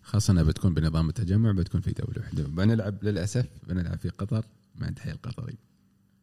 [0.02, 2.42] خاصة انها بتكون بنظام التجمع بتكون في دولة واحدة.
[2.42, 5.58] بنلعب للأسف بنلعب في قطر مع الدحيل القطري.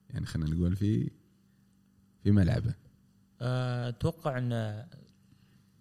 [0.10, 1.12] يعني خلينا نقول في
[2.24, 2.74] في ملعبه.
[3.42, 4.86] آه، أتوقع إن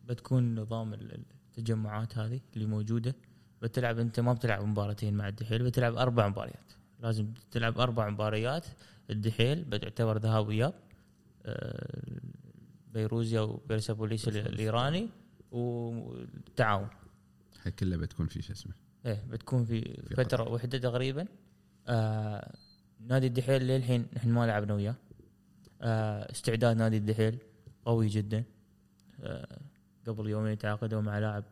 [0.09, 3.15] بتكون نظام ال- التجمعات هذه اللي موجودة.
[3.63, 6.73] بتلعب أنت ما بتلعب مباراتين مع الدحيل بتلعب أربع مباريات.
[7.01, 8.67] لازم تلعب أربع مباريات.
[9.11, 10.75] الدحيل بتعتبر ذهاب وإياب
[11.47, 12.21] آه،
[12.95, 15.09] بيروزيا وبيرسابوليس ال- الإيراني
[15.53, 16.89] والتعاون.
[17.63, 18.73] هاي كلها بتكون في شو اسمه؟
[19.07, 21.27] إيه بتكون في, في فترة واحدة تقريبا.
[21.87, 22.55] آه
[23.01, 24.95] نادي الدحيل للحين نحن ما لعبنا وياه.
[25.83, 27.39] آه استعداد نادي الدحيل
[27.87, 28.45] قوي جدا.
[29.21, 29.59] آه
[30.07, 31.45] قبل يومين تعاقدوا مع لاعب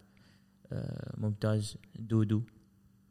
[0.72, 2.42] آه ممتاز دودو.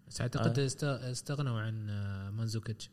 [0.07, 2.89] بس أعتقد است- استغنوا عن آه، مانزوكيتش.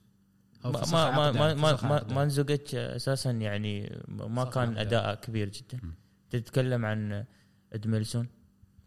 [0.64, 2.12] ما ما ما ما ما.
[2.14, 4.80] مانزوكيتش أساسا يعني ما كان عقدة.
[4.80, 5.76] أداء كبير جدا.
[5.82, 5.94] م.
[6.30, 7.24] تتكلم عن
[7.72, 8.28] إدميلسون.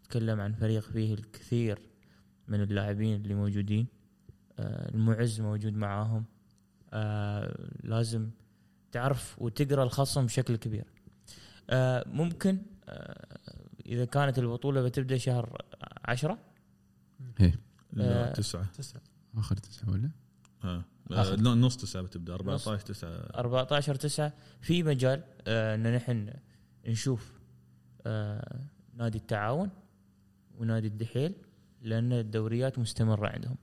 [0.04, 1.78] تتكلم عن فريق فيه الكثير
[2.48, 3.86] من اللاعبين اللي موجودين.
[4.58, 6.24] آه، المعز موجود معاهم.
[6.92, 8.30] آه، لازم
[8.92, 10.84] تعرف وتقرأ الخصم بشكل كبير.
[11.70, 12.58] آه، ممكن
[12.88, 13.38] آه،
[13.86, 15.62] إذا كانت البطولة بتبدأ شهر
[16.04, 16.38] عشرة.
[17.96, 19.02] لا آه، تسعة تسعة.
[19.36, 20.10] آخر تسعة ولا؟
[20.64, 20.84] آه.
[21.10, 21.32] آخر.
[21.34, 21.36] آه.
[21.54, 26.30] نص تسعة بتبدأ 14 تسعة 14 9 في مجال آه، إن نحن
[26.86, 27.32] نشوف
[28.06, 28.60] آه،
[28.94, 29.70] نادي التعاون
[30.58, 31.34] ونادي الدحيل
[31.82, 33.56] لأن الدوريات مستمرة عندهم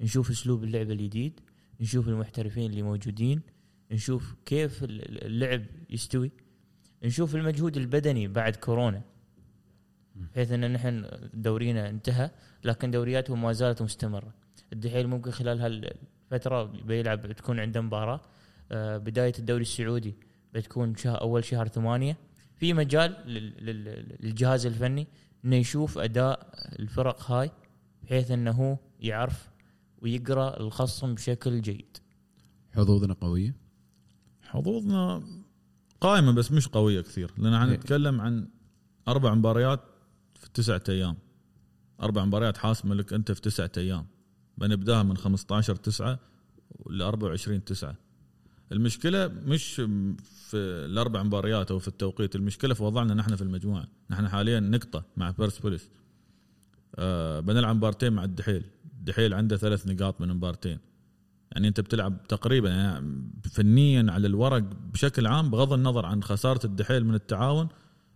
[0.00, 1.40] نشوف أسلوب اللعب الجديد
[1.80, 3.40] نشوف المحترفين اللي موجودين
[3.90, 6.30] نشوف كيف ال- اللعب يستوي
[7.04, 9.02] نشوف المجهود البدني بعد كورونا
[10.16, 12.30] بحيث إن نحن دورينا انتهى
[12.64, 14.34] لكن دورياتهم ما زالت مستمرة.
[14.72, 18.20] الدحيل ممكن خلال هالفترة بيلعب بتكون عنده مباراة.
[18.72, 20.14] آه، بداية الدوري السعودي
[20.54, 22.16] بتكون شهر أول شهر ثمانية.
[22.56, 25.06] في مجال لل- لل- للجهاز الفني
[25.44, 26.48] إنه يشوف أداء
[26.78, 27.50] الفرق هاي
[28.02, 29.50] بحيث إنه هو يعرف
[30.02, 31.96] ويقرأ الخصم بشكل جيد.
[32.74, 33.54] حظوظنا قوية؟
[34.42, 35.22] حظوظنا
[36.00, 37.30] قائمة بس مش قوية كثير.
[37.38, 37.76] لأن إحنا إيه.
[37.76, 38.48] نتكلم عن
[39.08, 39.80] أربع مباريات
[40.34, 41.16] في تسعة أيام.
[42.02, 44.06] أربع مباريات حاسمة لك أنت في تسعة أيام.
[44.58, 46.18] بنبدأها من 15 9
[46.90, 47.96] ل 24 9
[48.72, 49.74] المشكلة مش
[50.30, 53.86] في الأربع مباريات أو في التوقيت المشكلة في وضعنا نحن في المجموعة.
[54.10, 55.90] نحن حاليا نقطة مع بيرسبوليس.
[56.96, 58.64] آه بنلعب مبارتين مع الدحيل.
[58.98, 60.78] الدحيل عنده ثلاث نقاط من مبارتين.
[61.52, 67.04] يعني أنت بتلعب تقريبا يعني فنيا على الورق بشكل عام بغض النظر عن خسارة الدحيل
[67.04, 67.68] من التعاون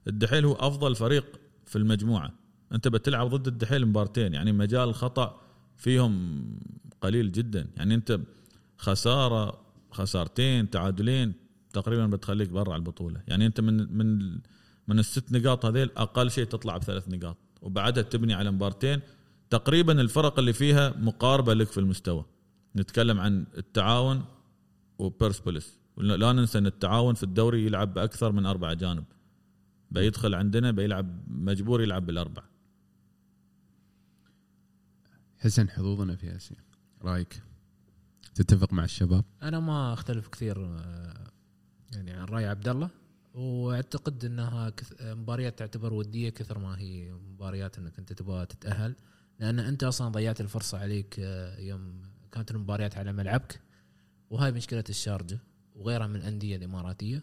[0.06, 2.32] الدحيل هو أفضل فريق في المجموعة.
[2.72, 5.40] انت بتلعب ضد الدحيل مبارتين يعني مجال الخطا
[5.76, 6.44] فيهم
[7.00, 7.66] قليل جدا.
[7.76, 8.20] يعني انت
[8.78, 9.60] خسارة
[9.90, 11.32] خسارتين تعادلين
[11.72, 13.22] تقريبا بتخليك برا البطولة.
[13.28, 14.38] يعني انت من من
[14.88, 19.00] من الست نقاط هذيل أقل شيء تطلع بثلاث نقاط وبعدها تبني على مبارتين.
[19.50, 22.24] تقريبا الفرق اللي فيها مقاربة لك في المستوى.
[22.76, 24.24] نتكلم عن التعاون
[24.98, 25.78] وبيرسبوليس.
[25.96, 29.04] لا ننسى إن التعاون في الدوري يلعب بأكثر من أربع جانب.
[29.90, 32.42] بيدخل عندنا بيلعب مجبور يلعب بالأربع.
[35.46, 36.56] حسن حظوظنا في اسيا
[37.02, 37.42] رأيك؟
[38.34, 41.30] تتفق مع الشباب؟ أنا ما أختلف كثير آه،
[41.92, 42.90] يعني عن رأي عبد الله.
[43.34, 48.94] وأعتقد إنها مباريات تعتبر ودية كثر ما هي مباريات إنك أنت تبغى تتأهل.
[49.38, 53.60] لأن أنت أصلا ضيعت الفرصة عليك آه، يوم كانت المباريات على ملعبك.
[54.30, 55.38] وهاي مشكلة الشارجة
[55.74, 57.22] وغيرها من الأندية الإماراتية.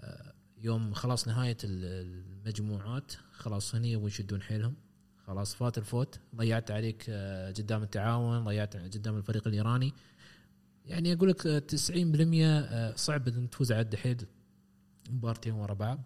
[0.00, 1.84] آه، يوم خلاص نهاية ال-
[2.44, 4.74] المجموعات خلاص هني يبغوا يشدون حيلهم.
[5.26, 9.92] خلاص فات الفوت ضيعت عليك آه، قدام التعاون ضيعت قدام الفريق الإيراني.
[10.86, 14.26] يعني أقول لك آه، 90% آه، صعب إن تفوز على الدحيل
[15.10, 16.00] مبارتين ورا بعض.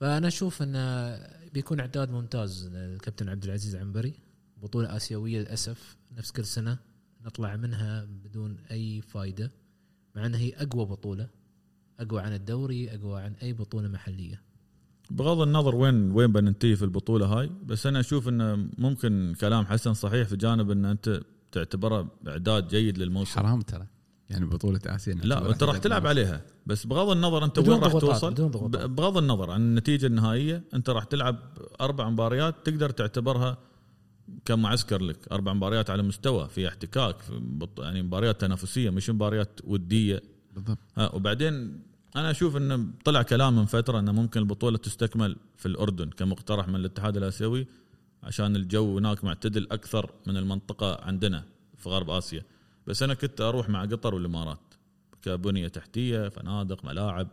[0.00, 1.16] فأنا أشوف انه
[1.52, 4.14] بيكون اعداد ممتاز للكابتن عبد العزيز عنبري.
[4.62, 6.78] بطولة آسيوية للأسف نفس كل سنة
[7.24, 9.50] نطلع منها بدون أي فائده
[10.14, 11.28] مع انها هي أقوى بطولة
[12.00, 14.42] أقوى عن الدوري أقوى عن أي بطولة محلية.
[15.10, 19.94] بغض النظر وين وين بننتهي في البطولة هاي بس أنا أشوف إنه ممكن كلام حسن
[19.94, 21.20] صحيح في جانب إن أنت
[21.52, 23.40] تعتبره إعداد جيد للموسم.
[23.40, 23.86] حرام ترى.
[24.30, 26.40] يعني بطولة آسيا لا انت راح تلعب عليها.
[26.66, 28.50] بس بغض النظر أنت وين راح توصل بدون
[28.94, 31.38] بغض النظر عن النتيجة النهائية أنت راح تلعب
[31.80, 33.58] أربع مباريات تقدر تعتبرها
[34.44, 35.16] كمعسكر لك.
[35.32, 40.22] أربع مباريات على مستوى في احتكاك في بط- يعني مباريات تنافسية مش مباريات ودية.
[40.54, 40.78] بالضبط.
[40.96, 41.80] ها وبعدين
[42.16, 46.76] أنا أشوف إنه طلع كلام من فترة إنه ممكن البطولة تستكمل في الأردن كمقترح من
[46.76, 47.66] الاتحاد الآسيوي
[48.22, 51.44] عشان الجو هناك معتدل أكثر من المنطقة عندنا
[51.76, 52.42] في غرب آسيا.
[52.86, 54.60] بس أنا كنت أروح مع قطر والإمارات
[55.22, 57.28] كبنية تحتية فنادق ملاعب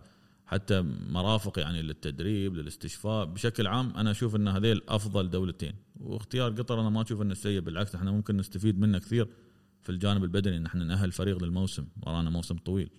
[0.45, 3.25] حتى مرافق يعني للتدريب للاستشفاء.
[3.25, 5.73] بشكل عام أنا أشوف إن هذيل أفضل دولتين.
[5.99, 9.27] واختيار قطر أنا ما أشوف إنه سيء بالعكس إحنا ممكن نستفيد منه كثير
[9.83, 10.57] في الجانب البدني.
[10.57, 12.89] إن إحنا نأهل فريق للموسم ورانا موسم طويل.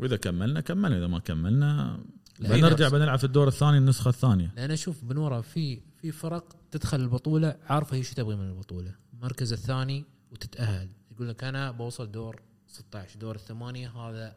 [0.00, 2.00] واذا كملنا كملنا اذا ما كملنا
[2.40, 7.56] بنرجع بنلعب في الدور الثاني النسخه الثانية لأن أشوف بنوره في في فرق تدخل البطوله
[7.66, 13.18] عارفه هي شو تبغي من البطوله المركز الثاني وتتاهل يقول لك أنا بوصل دور 16
[13.18, 14.36] دور الثمانيه هذا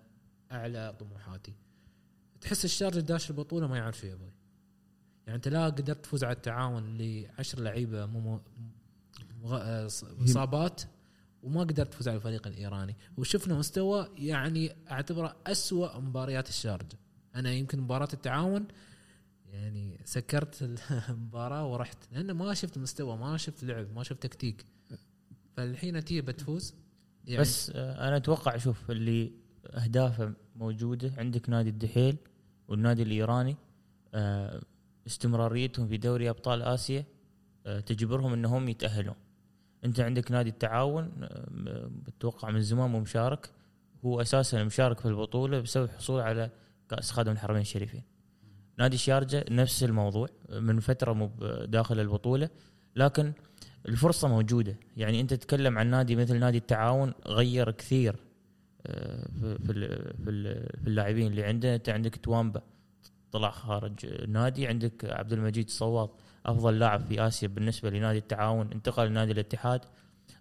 [0.52, 1.54] اعلى طموحاتي
[2.42, 4.34] تحس الشارجه داش البطوله ما يعرف شو يبغي
[5.28, 8.42] يعني انت لا قدرت تفوز على التعاون اللي 10 لعيبه مو
[9.46, 9.86] آه،
[10.24, 10.82] اصابات
[11.44, 12.96] وما قدرت تفوز على الفريق الإيراني.
[13.18, 16.98] وشفنا مستوى يعني أعتبره أسوأ مباريات الشارجه
[17.36, 18.68] أنا يمكن مباراة التعاون
[19.46, 20.80] يعني سكرت
[21.10, 24.66] المباراة ورحت لأن ما شفت مستوى ما شفت لعب ما شفت تكتيك.
[25.58, 26.74] فالحين تي بتفوز.
[27.26, 29.32] يعني بس آه، أنا أتوقع شوف اللي
[29.66, 31.14] أهدافه موجودة.
[31.18, 32.18] عندك نادي الدحيل
[32.68, 33.56] والنادي الإيراني
[34.14, 34.62] آه،
[35.08, 37.06] استمراريتهم في دوري أبطال آسيا
[37.66, 39.16] آه، تجبرهم إنهم يتأهلون.
[39.86, 43.50] انت عندك نادي التعاون آه، بتوقع من زمان مو مشارك.
[44.06, 46.50] هو أساسا مشارك في البطولة بسبب حصول على
[46.90, 48.04] كأس خادم الحرمين الشريفين.
[48.80, 51.32] نادي الشارجه نفس الموضوع من فترة مو
[51.66, 52.50] داخل البطولة
[52.96, 53.34] لكن
[53.88, 54.76] الفرصة موجودة.
[54.98, 58.16] يعني انت تتكلم عن نادي مثل نادي التعاون غير كثير
[58.88, 59.58] آه، في
[60.24, 60.32] في
[60.88, 62.62] اللاعبين اللي عنده انت عندك توامبا
[63.34, 66.10] طلع خارج النادي عندك عبد المجيد الصواب
[66.46, 69.82] أفضل لاعب في آسيا بالنسبة لنادي التعاون انتقل لنادي الاتحاد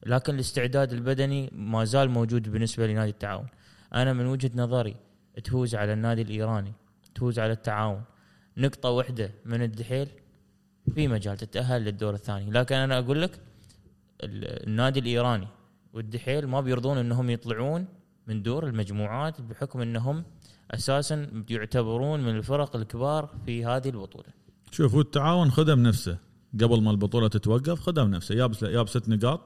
[0.07, 3.47] لكن الاستعداد البدني ما زال موجود بالنسبة لنادي التعاون.
[3.95, 4.97] أنا من وجهة نظري
[5.45, 6.73] تفوز على النادي الإيراني
[7.15, 8.03] تفوز على التعاون.
[8.57, 10.09] نقطة واحدة من الدحيل
[10.95, 12.51] في مجال تتأهل للدور الثاني.
[12.51, 13.31] لكن أنا أقول لك
[14.25, 15.49] ال- النادي الإيراني
[15.93, 17.87] والدحيل ما بيرضون إنهم يطلعون
[18.27, 20.25] من دور المجموعات بحكم إنهم
[20.75, 24.29] أساسا يعتبرون من الفرق الكبار في هذه البطولة.
[24.71, 26.19] شوف هو التعاون خدم نفسه.
[26.55, 28.35] قبل ما البطولة تتوقف خدم نفسه.
[28.35, 29.41] جاب جاب ست نقاط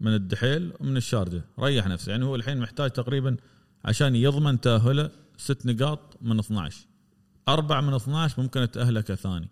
[0.00, 2.12] من الدحيل ومن الشارجه ريح نفسه.
[2.12, 3.36] يعني هو الحين محتاج تقريبا
[3.84, 6.86] عشان يضمن تاهله ست نقاط من 12
[7.48, 9.48] أربع من 12 ممكن تاهله كثاني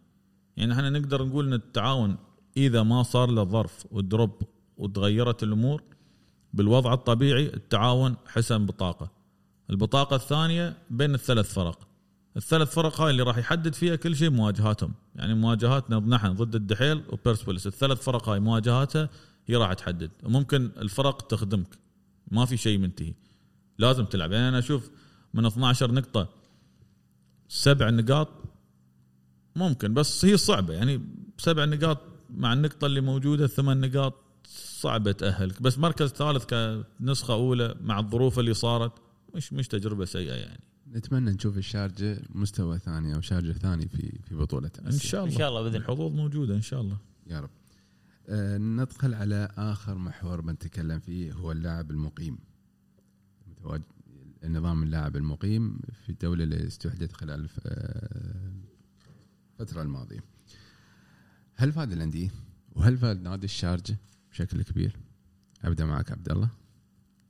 [0.57, 2.17] يعني إحنا نقدر نقول إن التعاون
[2.57, 4.43] إذا ما صار له ظرف ودروب
[4.77, 5.83] وتغيرت الأمور
[6.53, 9.11] بالوضع الطبيعي التعاون حسن بطاقة.
[9.71, 11.89] البطاقة الثانية بين الثلاث فرق.
[12.37, 14.95] الثلاث فرق هاي اللي راح يحدد فيها كل شيء مواجهاتهم.
[15.17, 19.09] يعني مواجهاتنا نحن ضد الدحيل وبيرسبوليس الثلاث فرق هاي مواجهاتها
[19.47, 20.11] هي راح تحدد.
[20.23, 21.79] وممكن الفرق تخدمك.
[22.31, 23.15] ما في شيء منتهي.
[23.79, 24.33] لازم تلعب.
[24.33, 24.91] يعني أنا أشوف
[25.35, 26.29] من 12 نقطة
[27.49, 28.29] سبع نقاط
[29.57, 30.75] ممكن بس هي صعبة.
[30.75, 31.01] يعني
[31.39, 31.99] سبع نقاط
[32.31, 34.15] مع النقطة اللي موجودة ثمان نقاط
[34.81, 35.63] صعبة تأهلك.
[35.63, 36.45] بس مركز ثالث
[37.01, 38.93] كنسخة أولى مع الظروف اللي صارت
[39.35, 40.61] مش مش تجربة سيئة يعني.
[40.93, 44.99] نتمنى نشوف الشارجة مستوى ثاني أو شارجة ثاني في في بطولة إن آسيا.
[45.11, 45.33] شاء الله.
[45.35, 45.85] إن شاء الله بإذن الله.
[45.87, 46.99] الحظوظ موجودة إن شاء الله.
[47.27, 47.51] يا رب.
[48.29, 52.39] آه ندخل على آخر محور بنتكلم فيه هو اللاعب المقيم.
[53.47, 53.83] متواجد
[54.45, 58.53] نظام اللاعب المقيم في الدولة اللي استحدث خلال آه،
[59.61, 60.21] الفترة الماضية.
[61.55, 62.31] هل فاد الأندية؟
[62.73, 63.97] وهل فاد نادي الشارجة
[64.31, 64.97] بشكل كبير؟
[65.65, 66.49] أبدأ معك عبد الله.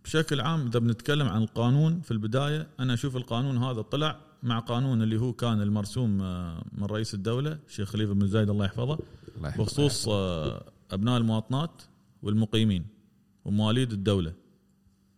[0.08, 5.02] بشكل عام إذا بنتكلم عن القانون في البداية أنا أشوف القانون هذا طلع مع قانون
[5.02, 8.98] اللي هو كان المرسوم آه، من رئيس الدولة الشيخ خليفة بن زايد الله يحفظه
[9.36, 9.66] الله يحفظك.
[9.66, 11.82] بخصوص آه، أبناء المواطنات
[12.22, 12.86] والمقيمين
[13.44, 14.32] ومواليد الدولة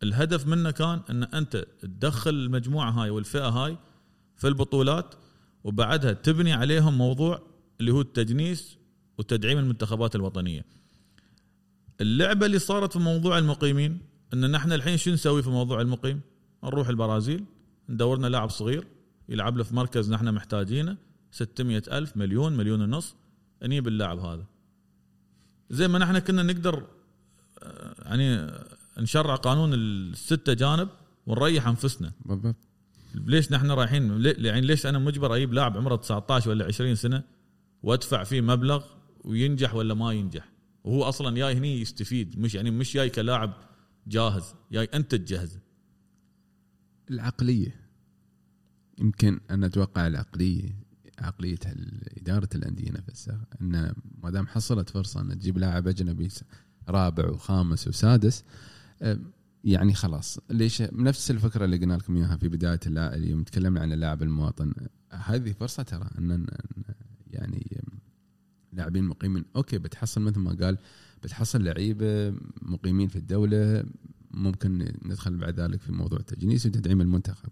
[0.02, 3.76] الهدف منه كان إن أنت تدخل المجموعة هاي والفئة هاي
[4.36, 5.14] في البطولات
[5.64, 7.42] وبعدها تبني عليهم موضوع
[7.80, 8.78] اللي هو التجنيس
[9.18, 10.64] وتدعيم المنتخبات الوطنية
[12.00, 16.20] اللعبة اللي صارت في موضوع المقيمين إن نحن الحين شو نسوي في موضوع المقيم؟
[16.64, 17.44] نروح البرازيل
[17.88, 18.86] ندور لنا لاعب صغير
[19.28, 20.96] يلعب له في مركز نحن محتاجينه
[21.30, 23.14] 600 ألف مليون مليون ونص
[23.62, 24.44] نجيب اللاعب هذا.
[25.70, 26.86] زي ما نحن كنا نقدر
[27.62, 28.52] آه، يعني
[28.98, 30.88] نشرع قانون الستة جانب
[31.26, 32.12] ونريح أنفسنا.
[32.24, 32.56] بالضبط.
[33.14, 37.22] ليش نحن رايحين؟ يعني ليش أنا مجبر أجيب لاعب عمره 19 ولا 20 سنة
[37.82, 38.84] وأدفع فيه مبلغ
[39.24, 40.52] وينجح ولا ما ينجح؟
[40.84, 43.52] وهو أصلا جاي هني يستفيد مش يعني مش جاي كلاعب
[44.06, 45.60] جاهز؟ جاي أنت تجهزه
[47.10, 47.80] العقلية.
[48.98, 50.80] يمكن أنا أتوقع العقلية
[51.18, 51.58] عقلية
[52.18, 56.28] إدارة الأندية نفسها أن ما دام حصلت فرصة أن تجيب لاعب أجنبي
[56.88, 58.44] رابع وخامس وسادس
[59.64, 60.38] يعني خلاص.
[60.50, 64.72] ليش؟ نفس الفكرة اللي قلنا لكم إياها في بداية اللا- يوم تكلمنا عن اللاعب المواطن.
[65.12, 66.46] هذه فرصة ترى أن
[67.26, 67.82] يعني
[68.72, 69.44] لاعبين مقيمين.
[69.56, 70.78] أوكي بتحصل مثل ما قال
[71.22, 73.84] بتحصل لعيبة مقيمين في الدولة
[74.30, 77.48] ممكن ندخل بعد ذلك في موضوع التجنيس وتدعيم المنتخب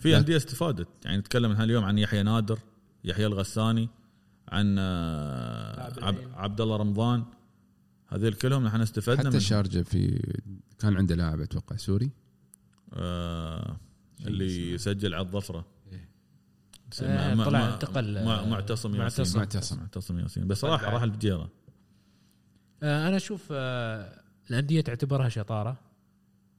[0.00, 0.16] في.
[0.16, 2.58] أندية استفادت يعني نتكلم اليوم عن يحيى نادر
[3.04, 3.88] يحيى الغساني
[4.48, 6.14] عن آه،.
[6.34, 7.24] عبد الله رمضان
[8.08, 9.36] هذيل كلهم نحن استفدنا حتى.
[9.36, 10.22] الشارجه في
[10.78, 12.10] كان عنده لاعب أتوقع سوري
[12.92, 13.76] آه
[14.26, 16.08] اللي سجل على الظفرة إيه.
[17.02, 19.22] آه، ما- طلع انتقل، معتصم معتصم.
[19.22, 19.76] ياسين معتصم.
[19.76, 20.84] معتصم ياسين بس راح.
[20.84, 21.50] راح الفجيره
[22.82, 25.80] أنا أشوف آه، الانديه تعتبرها شطارة.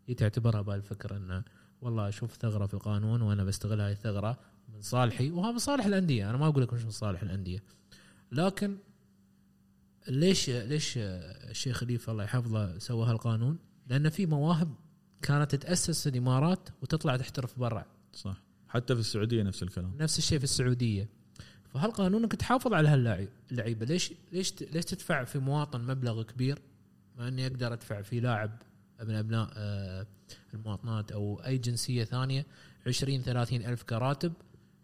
[0.08, 1.44] هي تعتبرها بهالفكره انه
[1.82, 4.40] والله أشوف ثغرة في القانون وأنا بستغل هاي الثغرة
[4.74, 6.30] من صالحي وها من صالح الأندية.
[6.30, 7.64] أنا ما أقول لك مش من صالح الأندية.
[8.32, 8.78] لكن
[10.08, 11.02] ليش ليش آه،
[11.52, 13.58] الشيخ خليفة الله يحفظه سوى هالقانون؟
[13.88, 14.76] لأن في مواهب
[15.22, 17.86] كانت تتأسس في الإمارات وتطلع تحترف برا.
[18.14, 18.42] صح.
[18.68, 19.96] حتى في السعودية نفس الكلام.
[20.00, 21.10] نفس الشيء في السعودية.
[21.74, 26.60] فهالقانون انك تحافظ على هاللعيبة؟ ليش ليش ليش تدفع في مواطن مبلغ كبير
[27.18, 28.62] مع إني أقدر أدفع في لاعب
[29.04, 30.08] من أبناء آه،
[30.54, 32.46] المواطنات أو أي جنسية ثانية
[32.88, 34.34] 20 30 ألف كراتب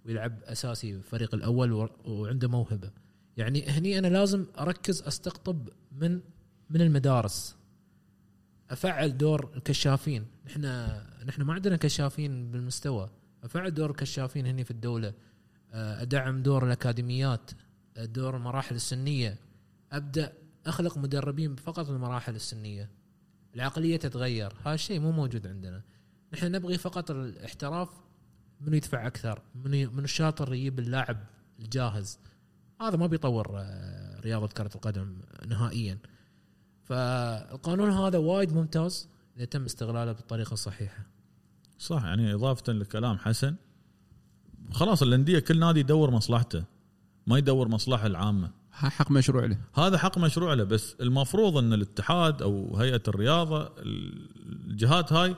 [0.05, 2.91] ويلعب أساسي في الفريق الأول وعنده موهبة.
[3.37, 6.19] يعني هني أنا لازم أركز أستقطب من
[6.69, 7.55] من المدارس.
[8.69, 10.25] أفعل دور الكشافين.
[10.47, 13.09] إحنا نحن ما عندنا كشافين بالمستوى.
[13.43, 15.13] أفعل دور الكشافين هني في الدولة.
[15.73, 17.51] أدعم دور الأكاديميات
[17.97, 19.37] آه، دور المراحل السنية.
[19.91, 20.33] أبدأ
[20.65, 22.89] أخلق مدربين فقط للمراحل السنية.
[23.55, 24.53] العقلية تتغير.
[24.65, 25.81] هذا الشيء مو موجود عندنا.
[26.33, 27.89] نحن نبغي فقط الاحتراف
[28.61, 31.17] من يدفع أكثر؟ من من الشاطر يجيب اللاعب
[31.59, 32.19] الجاهز؟
[32.81, 35.97] هذا ما بيطور آه، رياضة كرة القدم نهائيا.
[36.83, 41.05] فالقانون هذا وايد ممتاز اذا تم استغلاله بالطريقة الصحيحة.
[41.77, 43.55] صح يعني إضافة لكلام حسن
[44.71, 46.63] خلاص الأندية كل نادي يدور مصلحته
[47.27, 48.51] ما يدور مصلحة العامة.
[48.73, 49.57] ها حق مشروع له.
[49.73, 53.71] هذا حق مشروع له بس المفروض إن الاتحاد أو هيئة الرياضة
[54.67, 55.35] الجهات هاي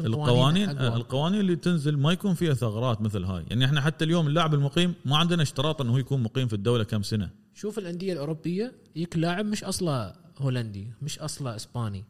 [0.00, 0.96] القوانين أقوى.
[0.96, 3.44] القوانين اللي تنزل ما يكون فيها ثغرات مثل هاي.
[3.48, 6.84] يعني إحنا حتى اليوم اللاعب المقيم ما عندنا اشتراط إنه هو يكون مقيم في الدولة
[6.84, 7.30] كم سنة.
[7.54, 12.04] شوف الأندية الأوروبية يك لاعب مش اصله هولندي مش اصله إسباني.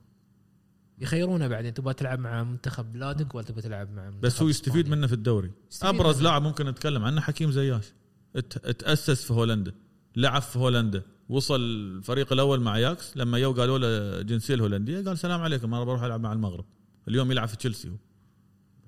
[1.00, 4.88] يخيرونه بعدين تبغى تلعب مع منتخب بلادك ولا تبغى تلعب مع منتخب بس هو يستفيد.
[4.88, 6.24] منه في الدوري يستفيد أبرز منه.
[6.24, 7.92] لاعب ممكن نتكلم عنه حكيم زياش
[8.36, 9.72] ات- تاسس في هولندا
[10.16, 13.86] لعب في هولندا وصل الفريق الأول مع ياكس لما يو قالوا له
[14.20, 16.64] الجنسيه الهولندية قال سلام عليكم أنا بروح ألعب مع المغرب
[17.08, 17.94] اليوم يلعب في تشيلسي هو.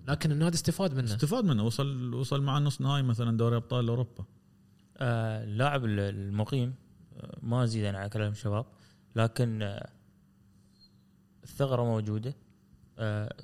[0.08, 4.24] لكن النادي استفاد منه استفاد منه وصل وصل مع نص نهائي مثلا دوري أبطال أوروبا
[4.98, 6.74] آه، اللاعب ال- المقيم
[7.16, 8.66] آه، ما أزيد أنا على كلام الشباب
[9.16, 9.90] لكن آه،
[11.44, 12.34] الثغرة موجودة
[12.98, 13.34] آه،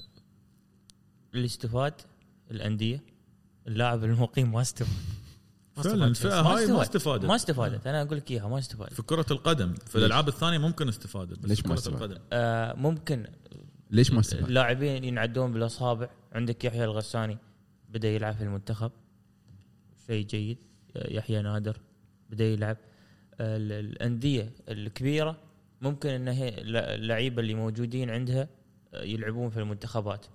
[1.34, 1.94] اللي استفاد
[2.50, 3.02] الأندية
[3.66, 4.96] اللاعب المقيم ما استفاد.
[5.76, 6.40] فعلا الفئه.
[6.40, 7.24] هاي ما استفادت.
[7.24, 7.86] ما استفادت.
[7.86, 8.92] أنا أقول لك إياها ما استفادت.
[8.94, 13.26] في كرة القدم في الألعاب الثانية ممكن استفادت بس ليش في ما استفادت؟ آه، ممكن
[13.90, 16.08] ليش ما استفاد؟ اللاعبين ينعدون بالأصابع.
[16.32, 17.38] عندك يحيى الغساني
[17.88, 18.92] بدأ يلعب في المنتخب.
[20.06, 20.58] شيء جيد.
[20.96, 21.80] آه، يحيى نادر
[22.30, 22.76] بدأ يلعب.
[23.40, 25.36] آه، ال- الأندية الكبيرة
[25.80, 26.48] ممكن إن هي
[26.94, 28.48] اللعيبة اللي موجودين عندها
[28.94, 30.26] آه، يلعبون في المنتخبات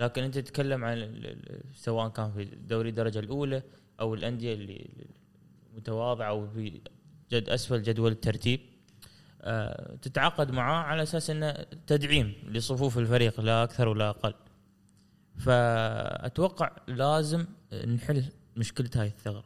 [0.00, 1.24] لكن أنت تتكلم عن
[1.74, 3.62] سواء كان في دوري الدرجة الأولى
[4.00, 4.90] أو الأندية اللي
[5.76, 6.80] متواضعة أو في
[7.32, 8.60] جد أسفل جدول الترتيب
[9.42, 11.52] آه، تتعاقد معاه على أساس إنه
[11.86, 14.34] تدعيم لصفوف الفريق لا أكثر ولا أقل.
[15.36, 17.46] فأتوقع لازم
[17.86, 18.24] نحل
[18.56, 19.44] مشكلة هاي الثغرة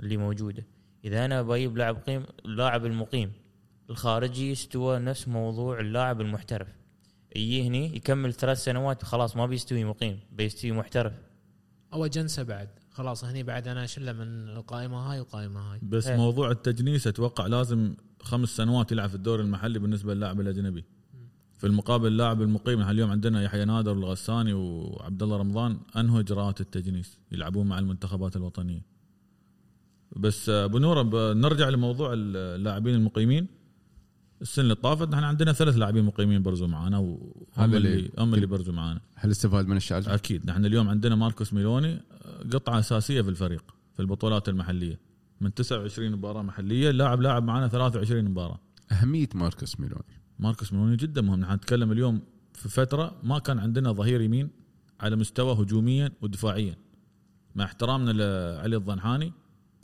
[0.00, 0.64] اللي موجودة.
[1.04, 3.32] إذا أنا بجيب لاعب قيم اللاعب المقيم
[3.90, 6.68] الخارجي يستوى نفس موضوع اللاعب المحترف.
[7.36, 11.12] يجي هني يكمل ثلاث سنوات خلاص ما بيستوي مقيم بيستوي محترف.
[11.92, 16.16] أو جنسه بعد خلاص هني بعد أنا اشله من القائمة هاي والقائمه هاي بس إيه.
[16.16, 20.84] موضوع التجنيس أتوقع لازم خمس سنوات يلعب في الدوري المحلي بالنسبة للاعب الأجنبي
[21.58, 26.60] في المقابل اللاعب المقيم إحنا اليوم عندنا يحيى نادر والغساني وعبد الله رمضان أنهوا إجراءات
[26.60, 28.82] التجنيس يلعبون مع المنتخبات الوطنية
[30.16, 33.46] بس أبو نورة نرجع لموضوع اللاعبين المقيمين
[34.42, 38.46] السنة اللي طافت نحن عندنا ثلاث لاعبين مقيمين برزوا معانا وهم هذا اللي هم اللي
[38.46, 39.00] برزوا معانا.
[39.14, 40.50] هل استفاد من الشارجه؟ أكيد.
[40.50, 42.00] نحن اليوم عندنا ماركوس ميلوني
[42.52, 44.98] قطعة أساسية في الفريق في البطولات المحلية.
[45.40, 48.60] من 29 مباراة محلية لاعب لاعب معنا 23 مباراة.
[48.92, 50.04] أهمية ماركوس ميلوني.
[50.38, 51.40] ماركوس ميلوني جدا مهم.
[51.40, 52.20] نحن نتكلم اليوم
[52.54, 54.50] في فترة ما كان عندنا ظهير يمين
[55.00, 56.76] على مستوى هجوميا ودفاعيا.
[57.54, 59.32] مع احترامنا لعلي الضنحاني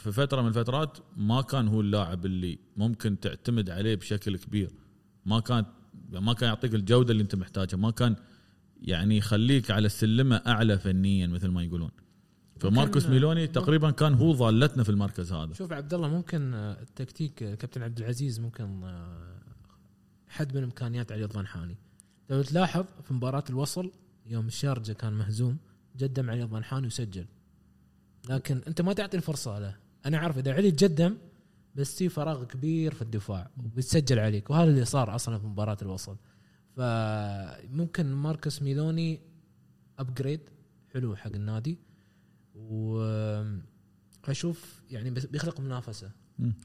[0.05, 4.71] في فترة من الفترات ما كان هو اللاعب اللي ممكن تعتمد عليه بشكل كبير.
[5.27, 5.65] ما كان
[6.13, 7.77] ما كان يعطيك الجودة اللي انت محتاجها.
[7.77, 8.17] ما كان
[8.83, 11.91] يعني يخليك على السلمه أعلى فنيا مثل ما يقولون.
[12.61, 15.55] فماركوس ميلوني تقريبا كان هو ضالتنا في المركز هذا.
[15.55, 19.41] شوف عبد الله ممكن التكتيك كابتن عبد العزيز ممكن آه،
[20.29, 21.77] حد من إمكانيات علي الضنحاني
[22.31, 23.93] لو تلاحظ في مباراة الوصل
[24.27, 25.57] يوم الشارجة كان مهزوم
[25.97, 27.27] جدم علي الضنحاني وسجل.
[28.29, 29.84] لكن أنت ما تعطي الفرصة له.
[30.07, 31.17] أنا عارف إذا علي تقدم
[31.75, 36.17] بس في فراغ كبير في الدفاع وبتسجل عليك وهذا اللي صار أصلا في مباراة الوصل
[36.77, 39.21] فممكن ماركوس ميلوني
[39.99, 40.41] ابجريد
[40.93, 41.79] حلو حق النادي.
[44.25, 46.11] وأشوف يعني بيخلق منافسة.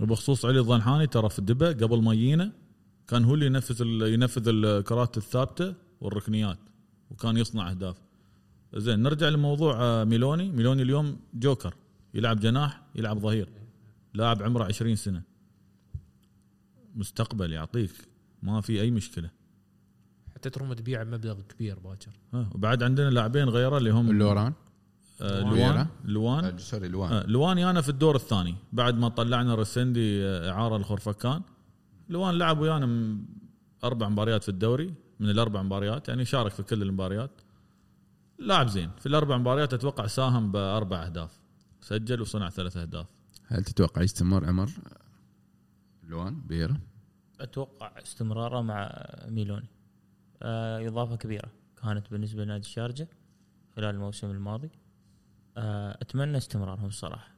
[0.02, 2.52] وبخصوص علي الضنحاني ترى في الدبا قبل ما يجينا
[3.08, 3.82] كان هو اللي ينفذ
[4.14, 6.58] ينفذ الكرات الثابتة والركنيات
[7.12, 7.98] وكان يصنع أهداف.
[8.76, 10.52] زين نرجع لموضوع آه، ميلوني.
[10.52, 11.76] ميلوني اليوم جوكر.
[12.14, 13.50] يلعب جناح يلعب ظهير.
[14.14, 15.22] لاعب عمره 20 سنة.
[16.96, 17.92] مستقبل يعطيك.
[18.44, 19.30] ما في أي مشكلة.
[20.36, 22.12] حتى تروم تبيع بمبلغ كبير باكر.
[22.34, 24.54] ها وبعد عندنا لاعبين غيره اللي هم اللوران.
[25.22, 25.52] آه، لوان.
[25.52, 26.46] لوان لوان.
[26.46, 28.56] آه، sorry الوان آه، لوان أنا في الدور الثاني.
[28.74, 31.42] بعد ما طلعنا رسندي آه، اعاره الخورفكان.
[32.10, 33.18] لوان لعب ويانا
[33.84, 34.94] أربع مباريات في الدوري.
[35.20, 37.32] من الأربع مباريات يعني شارك في كل المباريات.
[38.40, 38.90] لاعب زين.
[39.00, 41.40] في الأربع مباريات أتوقع ساهم بأربع أهداف.
[41.90, 43.08] سجل وصنع ثلاث أهداف.
[43.48, 44.70] هل تتوقع يستمر عمر؟
[46.04, 46.80] لوان بيرا
[47.40, 49.68] أتوقع استمراره مع ميلوني.
[50.42, 51.52] آه إضافة كبيرة
[51.84, 53.08] كانت بالنسبة لنادي الشارجة
[53.76, 54.70] خلال الموسم الماضي.
[55.58, 57.32] آه أتمنى استمرارهم الصراحه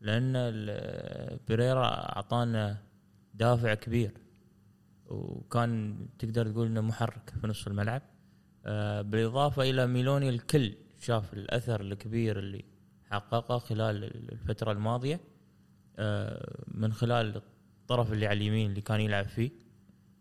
[0.00, 1.84] لأن ال- بيريرا
[2.16, 2.82] أعطانا
[3.34, 4.12] دافع كبير
[5.06, 8.02] وكان تقدر تقول إنه محرك في نص الملعب.
[8.66, 12.64] آه بالإضافة إلى ميلوني الكل شاف الأثر الكبير اللي
[13.10, 15.20] حققه خلال الفترة الماضية
[15.98, 17.36] آه من خلال
[17.82, 19.50] الطرف اللي على اليمين اللي كان يلعب فيه.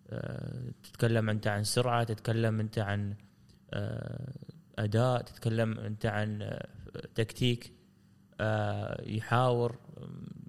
[0.10, 3.16] آه، تتكلم أنت عن سرعة تتكلم أنت عن
[3.74, 4.34] آه،
[4.80, 6.60] أداء تتكلم أنت عن
[7.16, 7.72] تكتيك
[9.00, 9.80] يحاور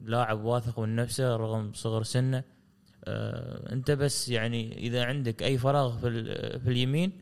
[0.02, 2.44] لاعب واثق من نفسه رغم صغر سنه.
[3.72, 7.12] أنت بس يعني إذا عندك أي فراغ في ال- في اليمين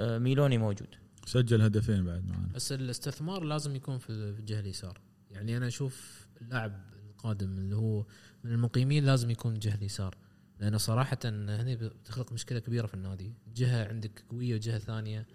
[0.00, 0.94] ميلوني موجود.
[1.26, 5.00] سجل هدفين بعد معنا بس الاستثمار لازم يكون في الجهة اليسار.
[5.30, 8.04] يعني أنا أشوف اللاعب القادم اللي هو
[8.44, 10.16] من المقيمين لازم يكون جهة اليسار.
[10.60, 13.32] لأنه صراحة هني بتخلق مشكلة كبيرة في النادي.
[13.56, 15.26] جهة عندك قوية وجهة ثانية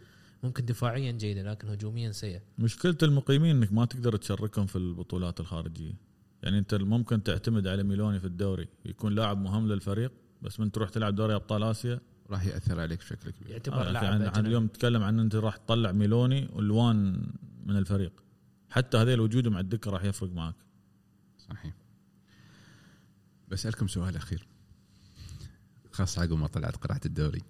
[0.44, 2.42] ممكن دفاعيا جيدة لكن هجوميا سيئة.
[2.58, 5.94] مشكلة المقيمين إنك ما تقدر تشاركهم في البطولات الخارجية.
[6.44, 10.12] يعني أنت ممكن تعتمد على ميلوني في الدوري يكون لاعب مهم للفريق
[10.42, 12.00] بس من تروح تلعب دوري أبطال آسيا
[12.32, 13.52] راح يأثر عليك بشكل كبير.
[13.52, 14.46] يعتبر آه لاعب يعني عن.
[14.46, 17.28] اليوم تتكلم عن أنت راح تطلع ميلوني والوان
[17.66, 18.24] من الفريق.
[18.70, 20.56] حتى هذيل وجودهم على الدكة راح يفرق معك.
[21.38, 21.74] صحيح.
[23.48, 24.48] بسألكم سؤال أخير.
[25.92, 27.42] خاصة عقب ما طلعت قرعة الدوري.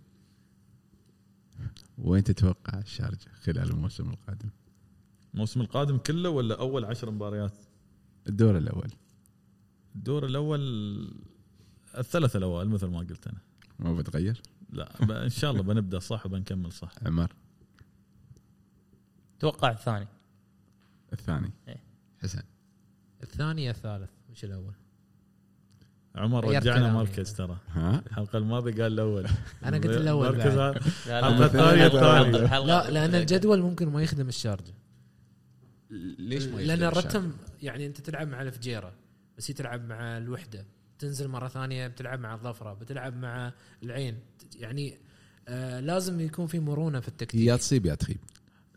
[1.97, 4.49] وين تتوقع الشارجة خلال الموسم القادم؟
[5.33, 7.53] الموسم القادم كله ولا أول عشر مباريات؟
[8.27, 8.91] الدور الأول.
[9.95, 10.61] الدور الأول
[11.97, 13.39] الثلاث الأوائل مثل ما قلت أنا.
[13.79, 14.41] ما بتغير؟
[14.71, 16.91] لا إن شاء الله بنبدأ صح وبنكمل صح.
[17.05, 17.33] عمر.
[19.37, 20.07] أتوقع الثاني.
[21.13, 21.51] الثاني.
[21.67, 21.83] إيه.
[22.21, 22.43] حسن.
[23.23, 24.73] الثاني يا الثالث مش الأول؟
[26.15, 26.93] عمر رجعنا.
[26.93, 27.57] مركز ترى.
[27.69, 29.27] ها؟ الحلقة الماضية قال الأول.
[29.65, 32.47] أنا قلت الأول مركز الثانية الثانية.
[32.47, 34.73] الحلقة- لا لأن الجدول ممكن ما يخدم الشارجه
[36.19, 38.93] ليش ما لأن يقدر الرتم يعني أنت تلعب مع الفجيره
[39.37, 40.65] بس هي تلعب مع الوحدة.
[41.01, 44.19] تنزل مرة ثانية بتلعب مع الظفرة بتلعب مع العين.
[44.55, 44.97] يعني
[45.47, 48.17] آه لازم يكون في مرونة في يا التكتيك تصيب يا تخيب.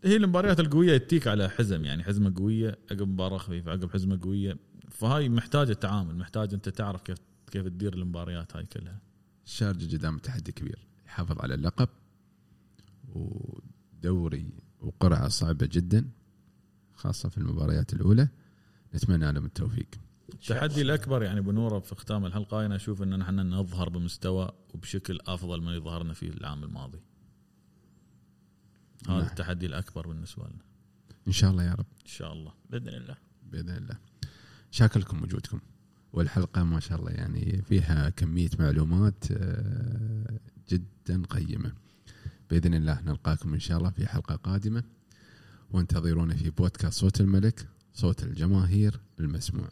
[0.05, 4.57] هي المباريات القوية تتيك على حزم يعني حزمة قوية عقب مباراة خفيفة عقب حزمة قوية.
[4.91, 7.18] فهاي محتاجة تعامل محتاج أنت تعرف كيف
[7.51, 9.01] كيف تدير المباريات هاي كلها.
[9.47, 11.89] الشارجة قدام تحدي كبير يحافظ على اللقب
[13.14, 14.47] ودوري
[14.81, 16.09] وقرعة صعبة جدا
[16.95, 18.29] خاصة في المباريات الأولى.
[18.95, 19.89] نتمنى لهم التوفيق.
[20.33, 25.61] التحدي الأكبر يعني بنوره في ختام الحلقة أنا أشوف إن نحن نظهر بمستوى وبشكل أفضل
[25.61, 27.01] من اللي ظهرنا فيه العام الماضي.
[29.09, 29.27] هذا نعم.
[29.27, 30.62] التحدي الأكبر بالنسبة لنا.
[31.27, 31.87] إن شاء الله يا رب.
[32.03, 32.53] إن شاء الله.
[32.70, 33.16] بإذن الله.
[33.53, 33.97] بإذن الله.
[34.70, 35.61] شاكر لكم وجودكم.
[36.12, 41.72] والحلقة ما شاء الله يعني فيها كمية معلومات آه، جدا قيمة.
[42.51, 44.85] بإذن الله نلقاكم إن شاء الله في حلقة قادمة.
[45.70, 49.68] وانتظرونا في بودكاست صوت الملك صوت الجماهير المسموع.